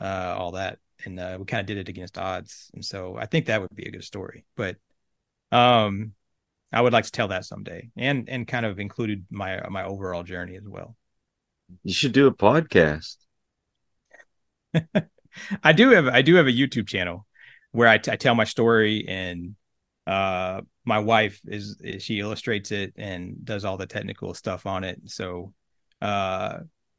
uh, 0.00 0.34
all 0.36 0.52
that, 0.52 0.78
and 1.04 1.18
uh, 1.18 1.36
we 1.38 1.44
kind 1.44 1.60
of 1.60 1.66
did 1.66 1.78
it 1.78 1.88
against 1.88 2.18
odds. 2.18 2.70
And 2.74 2.84
so, 2.84 3.16
I 3.18 3.26
think 3.26 3.46
that 3.46 3.60
would 3.60 3.74
be 3.74 3.86
a 3.86 3.90
good 3.90 4.04
story. 4.04 4.44
But, 4.56 4.76
um, 5.52 6.12
I 6.72 6.80
would 6.80 6.92
like 6.92 7.04
to 7.04 7.12
tell 7.12 7.28
that 7.28 7.44
someday, 7.44 7.90
and 7.96 8.28
and 8.28 8.46
kind 8.46 8.66
of 8.66 8.78
included 8.78 9.26
my 9.30 9.66
my 9.68 9.84
overall 9.84 10.22
journey 10.22 10.56
as 10.56 10.66
well. 10.66 10.96
You 11.84 11.94
should 11.94 12.12
do 12.12 12.26
a 12.26 12.34
podcast. 12.34 13.16
I 15.62 15.72
do 15.72 15.90
have 15.90 16.08
I 16.08 16.22
do 16.22 16.34
have 16.36 16.46
a 16.46 16.52
YouTube 16.52 16.86
channel 16.86 17.26
where 17.72 17.88
I, 17.88 17.98
t- 17.98 18.10
I 18.10 18.16
tell 18.16 18.34
my 18.34 18.44
story 18.44 19.06
and 19.08 19.54
uh 20.06 20.62
my 20.84 21.00
wife 21.00 21.40
is, 21.46 21.76
is, 21.82 22.02
she 22.02 22.20
illustrates 22.20 22.70
it 22.70 22.94
and 22.96 23.44
does 23.44 23.64
all 23.64 23.76
the 23.76 23.86
technical 23.86 24.34
stuff 24.34 24.66
on 24.66 24.84
it. 24.84 25.00
So 25.06 25.52
uh 26.00 26.58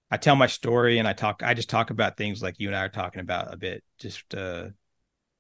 I 0.10 0.17
tell 0.17 0.36
my 0.36 0.48
story 0.48 1.00
and 1.00 1.08
I 1.08 1.13
talk 1.13 1.43
I 1.43 1.54
just 1.54 1.70
talk 1.70 1.89
about 1.89 2.17
things 2.17 2.41
like 2.41 2.60
you 2.60 2.67
and 2.67 2.76
I 2.76 2.86
are 2.86 2.89
talking 2.89 3.22
about 3.22 3.54
a 3.54 3.58
bit. 3.58 3.84
Just 4.00 4.34
uh 4.34 4.67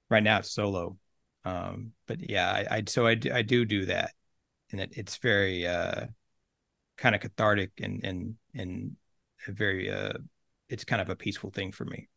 right 0.09 0.23
now 0.23 0.39
it's 0.39 0.51
solo. 0.51 0.97
Um 1.45 1.93
but 2.07 2.29
yeah, 2.29 2.49
I, 2.51 2.77
I 2.77 2.83
so 2.87 3.07
I 3.07 3.15
do, 3.15 3.31
I 3.31 3.41
do 3.41 3.65
do 3.65 3.85
that. 3.85 4.11
And 4.71 4.81
it, 4.81 4.93
it's 4.93 5.17
very 5.17 5.65
uh 5.65 6.07
kind 6.97 7.15
of 7.15 7.21
cathartic 7.21 7.71
and 7.81 8.03
and 8.03 8.35
and 8.53 8.95
very 9.47 9.89
uh 9.91 10.13
it's 10.69 10.83
kind 10.83 11.01
of 11.01 11.09
a 11.09 11.15
peaceful 11.15 11.51
thing 11.51 11.71
for 11.71 11.85
me. 11.85 12.09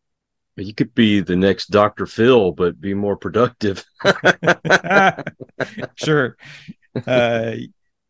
You 0.57 0.75
could 0.75 0.95
be 0.95 1.21
the 1.21 1.37
next 1.37 1.71
Dr. 1.71 2.07
Phil, 2.07 2.53
but 2.53 2.81
be 2.81 2.93
more 2.93 3.17
productive. 3.17 3.85
sure. 5.97 6.37
Uh, 7.07 7.53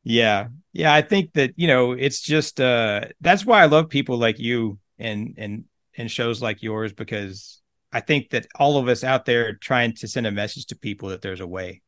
yeah. 0.02 0.48
Yeah. 0.72 0.94
I 0.94 1.02
think 1.02 1.32
that, 1.34 1.52
you 1.56 1.66
know, 1.66 1.92
it's 1.92 2.20
just, 2.20 2.60
uh, 2.60 3.02
that's 3.20 3.44
why 3.44 3.62
I 3.62 3.66
love 3.66 3.88
people 3.88 4.18
like 4.18 4.38
you 4.38 4.78
and, 4.98 5.34
and, 5.36 5.64
and 5.96 6.10
shows 6.10 6.40
like 6.40 6.62
yours, 6.62 6.92
because 6.92 7.60
I 7.92 8.00
think 8.00 8.30
that 8.30 8.46
all 8.54 8.78
of 8.78 8.88
us 8.88 9.02
out 9.02 9.24
there 9.24 9.54
trying 9.54 9.94
to 9.96 10.08
send 10.08 10.26
a 10.26 10.30
message 10.30 10.66
to 10.66 10.76
people 10.76 11.08
that 11.08 11.22
there's 11.22 11.40
a 11.40 11.46
way, 11.46 11.82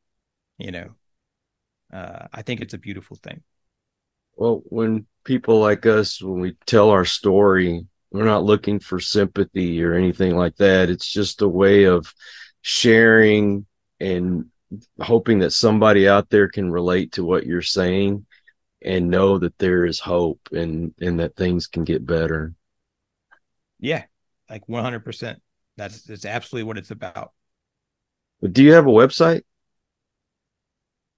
you 0.59 0.73
know, 0.73 0.91
uh, 1.93 2.27
I 2.33 2.43
think 2.43 2.61
it's 2.61 2.75
a 2.75 2.79
beautiful 2.79 3.17
thing. 3.23 3.43
Well, 4.35 4.63
when 4.65 5.07
people 5.25 5.61
like 5.61 5.87
us, 5.87 6.21
when 6.21 6.41
we 6.41 6.57
tell 6.67 6.91
our 6.91 7.05
story, 7.05 7.87
we're 8.11 8.25
not 8.25 8.45
looking 8.45 8.81
for 8.81 8.99
sympathy 8.99 9.83
or 9.85 9.95
anything 9.95 10.37
like 10.37 10.57
that. 10.57 10.91
It's 10.91 11.11
just 11.11 11.43
a 11.43 11.49
way 11.49 11.85
of 11.85 12.13
sharing 12.63 13.67
and 14.01 14.47
hoping 15.01 15.41
that 15.41 15.53
somebody 15.53 16.09
out 16.09 16.31
there 16.31 16.49
can 16.49 16.71
relate 16.71 17.13
to 17.13 17.25
what 17.25 17.47
you're 17.47 17.63
saying 17.63 18.27
and 18.81 19.11
know 19.11 19.39
that 19.39 19.57
there 19.59 19.85
is 19.85 20.01
hope 20.01 20.49
and 20.53 20.95
and 21.01 21.21
that 21.21 21.37
things 21.37 21.67
can 21.67 21.85
get 21.85 22.07
better. 22.07 22.55
Yeah, 23.79 24.05
like 24.49 24.67
100%. 24.67 25.37
That's 25.77 26.03
that's 26.03 26.25
absolutely 26.25 26.67
what 26.67 26.79
it's 26.79 26.91
about. 26.91 27.33
Do 28.43 28.63
you 28.63 28.73
have 28.73 28.87
a 28.87 28.91
website? 28.91 29.43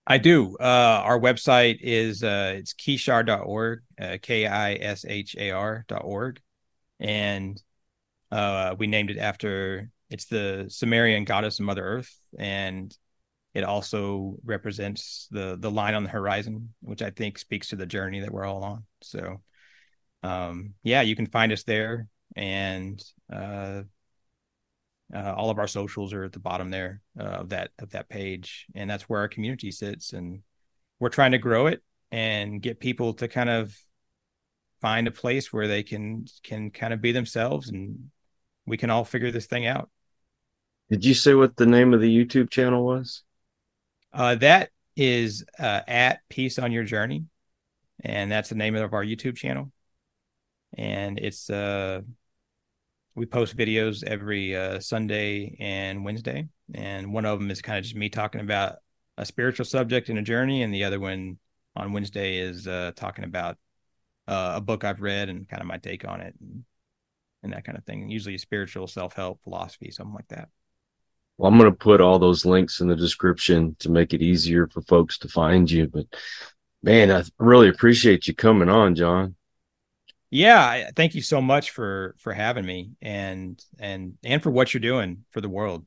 I 0.07 0.19
do. 0.19 0.57
Uh, 0.61 1.01
our 1.03 1.19
website 1.19 1.79
is 1.81 2.23
uh, 2.23 2.55
it's 2.57 2.75
kishar.org, 2.75 3.81
uh, 3.99 4.19
K 4.21 4.47
I 4.47 4.75
S 4.75 5.07
H 5.09 5.35
A 5.39 5.51
R.org 5.51 6.41
and 7.01 7.61
uh, 8.31 8.75
we 8.79 8.87
named 8.87 9.11
it 9.11 9.19
after 9.19 9.91
it's 10.11 10.27
the 10.27 10.67
Sumerian 10.69 11.25
goddess 11.25 11.59
of 11.59 11.67
Mother 11.67 11.85
Earth, 11.85 12.13
and 12.39 12.97
it 13.55 13.65
also 13.65 14.37
represents 14.45 15.29
the 15.31 15.57
the 15.59 15.71
line 15.71 15.95
on 15.95 16.03
the 16.03 16.11
horizon, 16.11 16.75
which 16.81 17.03
I 17.03 17.11
think 17.11 17.39
speaks 17.39 17.69
to 17.69 17.77
the 17.77 17.87
journey 17.87 18.21
that 18.21 18.33
we're 18.33 18.45
all 18.45 18.65
on. 18.65 18.85
So, 19.03 19.41
um, 20.23 20.75
yeah, 20.83 21.03
you 21.03 21.17
can 21.17 21.27
find 21.27 21.53
us 21.53 21.63
there, 21.63 22.09
and 22.35 23.03
uh, 23.33 23.83
uh, 25.15 25.35
all 25.37 25.51
of 25.51 25.59
our 25.59 25.69
socials 25.69 26.13
are 26.13 26.25
at 26.25 26.33
the 26.33 26.41
bottom 26.41 26.71
there 26.71 27.01
uh, 27.19 27.23
of 27.23 27.49
that 27.51 27.71
of 27.79 27.91
that 27.91 28.09
page, 28.09 28.67
and 28.75 28.91
that's 28.91 29.05
where 29.05 29.21
our 29.21 29.29
community 29.29 29.71
sits, 29.71 30.13
and 30.13 30.43
we're 30.99 31.09
trying 31.09 31.33
to 31.33 31.39
grow 31.39 31.69
it 31.69 31.83
and 32.11 32.63
get 32.63 32.79
people 32.79 33.15
to 33.15 33.29
kind 33.29 33.51
of 33.51 33.77
find 34.81 35.09
a 35.09 35.11
place 35.11 35.53
where 35.53 35.67
they 35.67 35.83
can 35.83 36.27
can 36.43 36.71
kind 36.71 36.93
of 36.93 37.01
be 37.01 37.11
themselves 37.11 37.71
and 37.71 38.11
we 38.67 38.77
can 38.77 38.89
all 38.89 39.05
figure 39.05 39.31
this 39.31 39.47
thing 39.47 39.67
out. 39.67 39.91
Did 40.91 41.05
you 41.05 41.15
say 41.15 41.35
what 41.35 41.57
the 41.57 41.67
name 41.67 41.93
of 41.93 42.01
the 42.01 42.25
YouTube 42.25 42.51
channel 42.51 42.85
was? 42.85 43.24
Uh, 44.15 44.37
that 44.37 44.71
is 44.97 45.45
uh, 45.59 45.81
at 45.89 46.21
Peace 46.29 46.61
on 46.61 46.71
Your 46.71 46.85
Journey, 46.85 47.25
and 48.05 48.31
that's 48.31 48.49
the 48.49 48.55
name 48.55 48.77
of 48.77 48.95
our 48.95 49.05
YouTube 49.05 49.37
channel. 49.37 49.73
and 50.77 51.19
it's 51.19 51.51
uh 51.51 52.01
we 53.15 53.27
post 53.27 53.57
videos 53.57 54.03
every 54.05 54.57
uh, 54.57 54.81
Sunday 54.81 55.57
and 55.61 56.05
Wednesday, 56.05 56.49
and 56.75 57.13
one 57.13 57.25
of 57.25 57.39
them 57.39 57.51
is 57.51 57.63
kind 57.63 57.79
of 57.79 57.85
just 57.85 57.95
me 57.97 58.09
talking 58.09 58.41
about 58.41 58.77
a 59.17 59.25
spiritual 59.25 59.65
subject 59.65 60.09
in 60.11 60.19
a 60.19 60.23
journey, 60.23 60.63
and 60.63 60.75
the 60.75 60.85
other 60.85 60.99
one 60.99 61.39
on 61.77 61.93
Wednesday 61.93 62.39
is 62.39 62.67
uh, 62.67 62.93
talking 62.97 63.25
about 63.25 63.57
uh, 64.27 64.55
a 64.57 64.61
book 64.61 64.85
I've 64.85 65.01
read 65.01 65.29
and 65.29 65.49
kind 65.49 65.61
of 65.61 65.69
my 65.69 65.79
take 65.79 66.07
on 66.07 66.21
it 66.21 66.35
and, 66.41 66.65
and 67.45 67.53
that 67.53 67.65
kind 67.65 67.79
of 67.79 67.85
thing. 67.85 68.09
Usually, 68.11 68.39
spiritual 68.39 68.87
self 68.89 69.15
help, 69.15 69.43
philosophy, 69.45 69.91
something 69.91 70.15
like 70.15 70.29
that. 70.29 70.49
Well, 71.37 71.51
I'm 71.51 71.59
going 71.59 71.71
to 71.71 71.77
put 71.77 72.01
all 72.01 72.19
those 72.19 72.45
links 72.45 72.81
in 72.81 72.89
the 72.89 72.97
description 72.97 73.77
to 73.81 73.91
make 73.91 74.15
it 74.15 74.23
easier 74.23 74.69
for 74.69 74.83
folks 74.83 75.19
to 75.19 75.29
find 75.29 75.71
you. 75.71 75.89
But 75.89 76.07
man, 76.83 77.11
I 77.11 77.25
really 77.39 77.69
appreciate 77.69 78.29
you 78.29 78.35
coming 78.35 78.69
on, 78.69 78.95
John. 78.95 79.35
Yeah, 80.31 80.91
thank 80.97 81.15
you 81.15 81.23
so 81.23 81.41
much 81.41 81.71
for 81.71 82.17
for 82.19 82.33
having 82.33 82.67
me 82.67 82.91
and 83.01 83.63
and 83.79 84.15
and 84.25 84.43
for 84.43 84.51
what 84.51 84.75
you're 84.75 84.81
doing 84.81 85.25
for 85.31 85.41
the 85.41 85.49
world. 85.49 85.87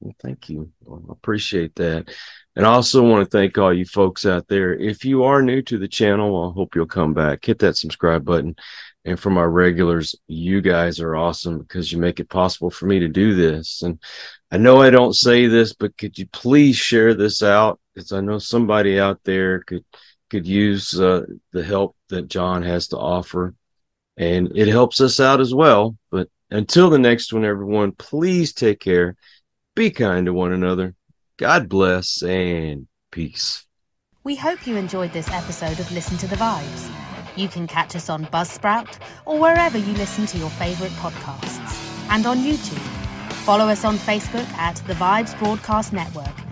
Well, 0.00 0.14
thank 0.22 0.48
you. 0.48 0.70
Well, 0.84 1.02
I 1.08 1.12
appreciate 1.12 1.74
that. 1.76 2.14
And 2.54 2.64
I 2.64 2.70
also 2.70 3.02
want 3.02 3.24
to 3.24 3.30
thank 3.30 3.58
all 3.58 3.72
you 3.72 3.84
folks 3.84 4.26
out 4.26 4.46
there. 4.48 4.74
If 4.74 5.04
you 5.04 5.24
are 5.24 5.42
new 5.42 5.60
to 5.62 5.78
the 5.78 5.88
channel, 5.88 6.50
I 6.50 6.54
hope 6.54 6.74
you'll 6.74 6.86
come 6.86 7.14
back, 7.14 7.44
hit 7.44 7.58
that 7.60 7.76
subscribe 7.76 8.24
button. 8.24 8.54
And 9.04 9.18
for 9.18 9.30
my 9.30 9.42
regulars, 9.42 10.14
you 10.26 10.60
guys 10.60 11.00
are 11.00 11.16
awesome 11.16 11.58
because 11.58 11.90
you 11.90 11.98
make 11.98 12.20
it 12.20 12.28
possible 12.28 12.70
for 12.70 12.86
me 12.86 13.00
to 13.00 13.08
do 13.08 13.34
this. 13.34 13.82
And 13.82 14.00
I 14.50 14.58
know 14.58 14.82
I 14.82 14.90
don't 14.90 15.14
say 15.14 15.46
this, 15.46 15.72
but 15.72 15.96
could 15.96 16.18
you 16.18 16.26
please 16.26 16.76
share 16.76 17.14
this 17.14 17.42
out? 17.42 17.80
Because 17.94 18.12
I 18.12 18.20
know 18.20 18.38
somebody 18.38 19.00
out 19.00 19.20
there 19.24 19.60
could 19.60 19.84
could 20.30 20.46
use 20.46 20.98
uh, 21.00 21.22
the 21.52 21.64
help 21.64 21.96
that 22.10 22.28
John 22.28 22.62
has 22.62 22.88
to 22.88 22.98
offer 22.98 23.54
and 24.18 24.50
it 24.56 24.68
helps 24.68 25.00
us 25.00 25.20
out 25.20 25.40
as 25.40 25.54
well. 25.54 25.96
But 26.10 26.28
until 26.50 26.90
the 26.90 26.98
next 26.98 27.32
one, 27.32 27.44
everyone, 27.44 27.92
please 27.92 28.52
take 28.52 28.80
care. 28.80 29.16
Be 29.78 29.90
kind 29.90 30.26
to 30.26 30.32
one 30.32 30.50
another. 30.50 30.96
God 31.36 31.68
bless 31.68 32.20
and 32.24 32.88
peace. 33.12 33.64
We 34.24 34.34
hope 34.34 34.66
you 34.66 34.74
enjoyed 34.74 35.12
this 35.12 35.30
episode 35.30 35.78
of 35.78 35.92
Listen 35.92 36.18
to 36.18 36.26
the 36.26 36.34
Vibes. 36.34 36.90
You 37.36 37.46
can 37.46 37.68
catch 37.68 37.94
us 37.94 38.10
on 38.10 38.26
Buzzsprout 38.26 38.98
or 39.24 39.38
wherever 39.38 39.78
you 39.78 39.92
listen 39.92 40.26
to 40.26 40.36
your 40.36 40.50
favorite 40.50 40.90
podcasts 40.94 42.10
and 42.10 42.26
on 42.26 42.38
YouTube. 42.38 42.82
Follow 43.44 43.68
us 43.68 43.84
on 43.84 43.98
Facebook 43.98 44.48
at 44.54 44.74
The 44.88 44.94
Vibes 44.94 45.38
Broadcast 45.38 45.92
Network 45.92 46.47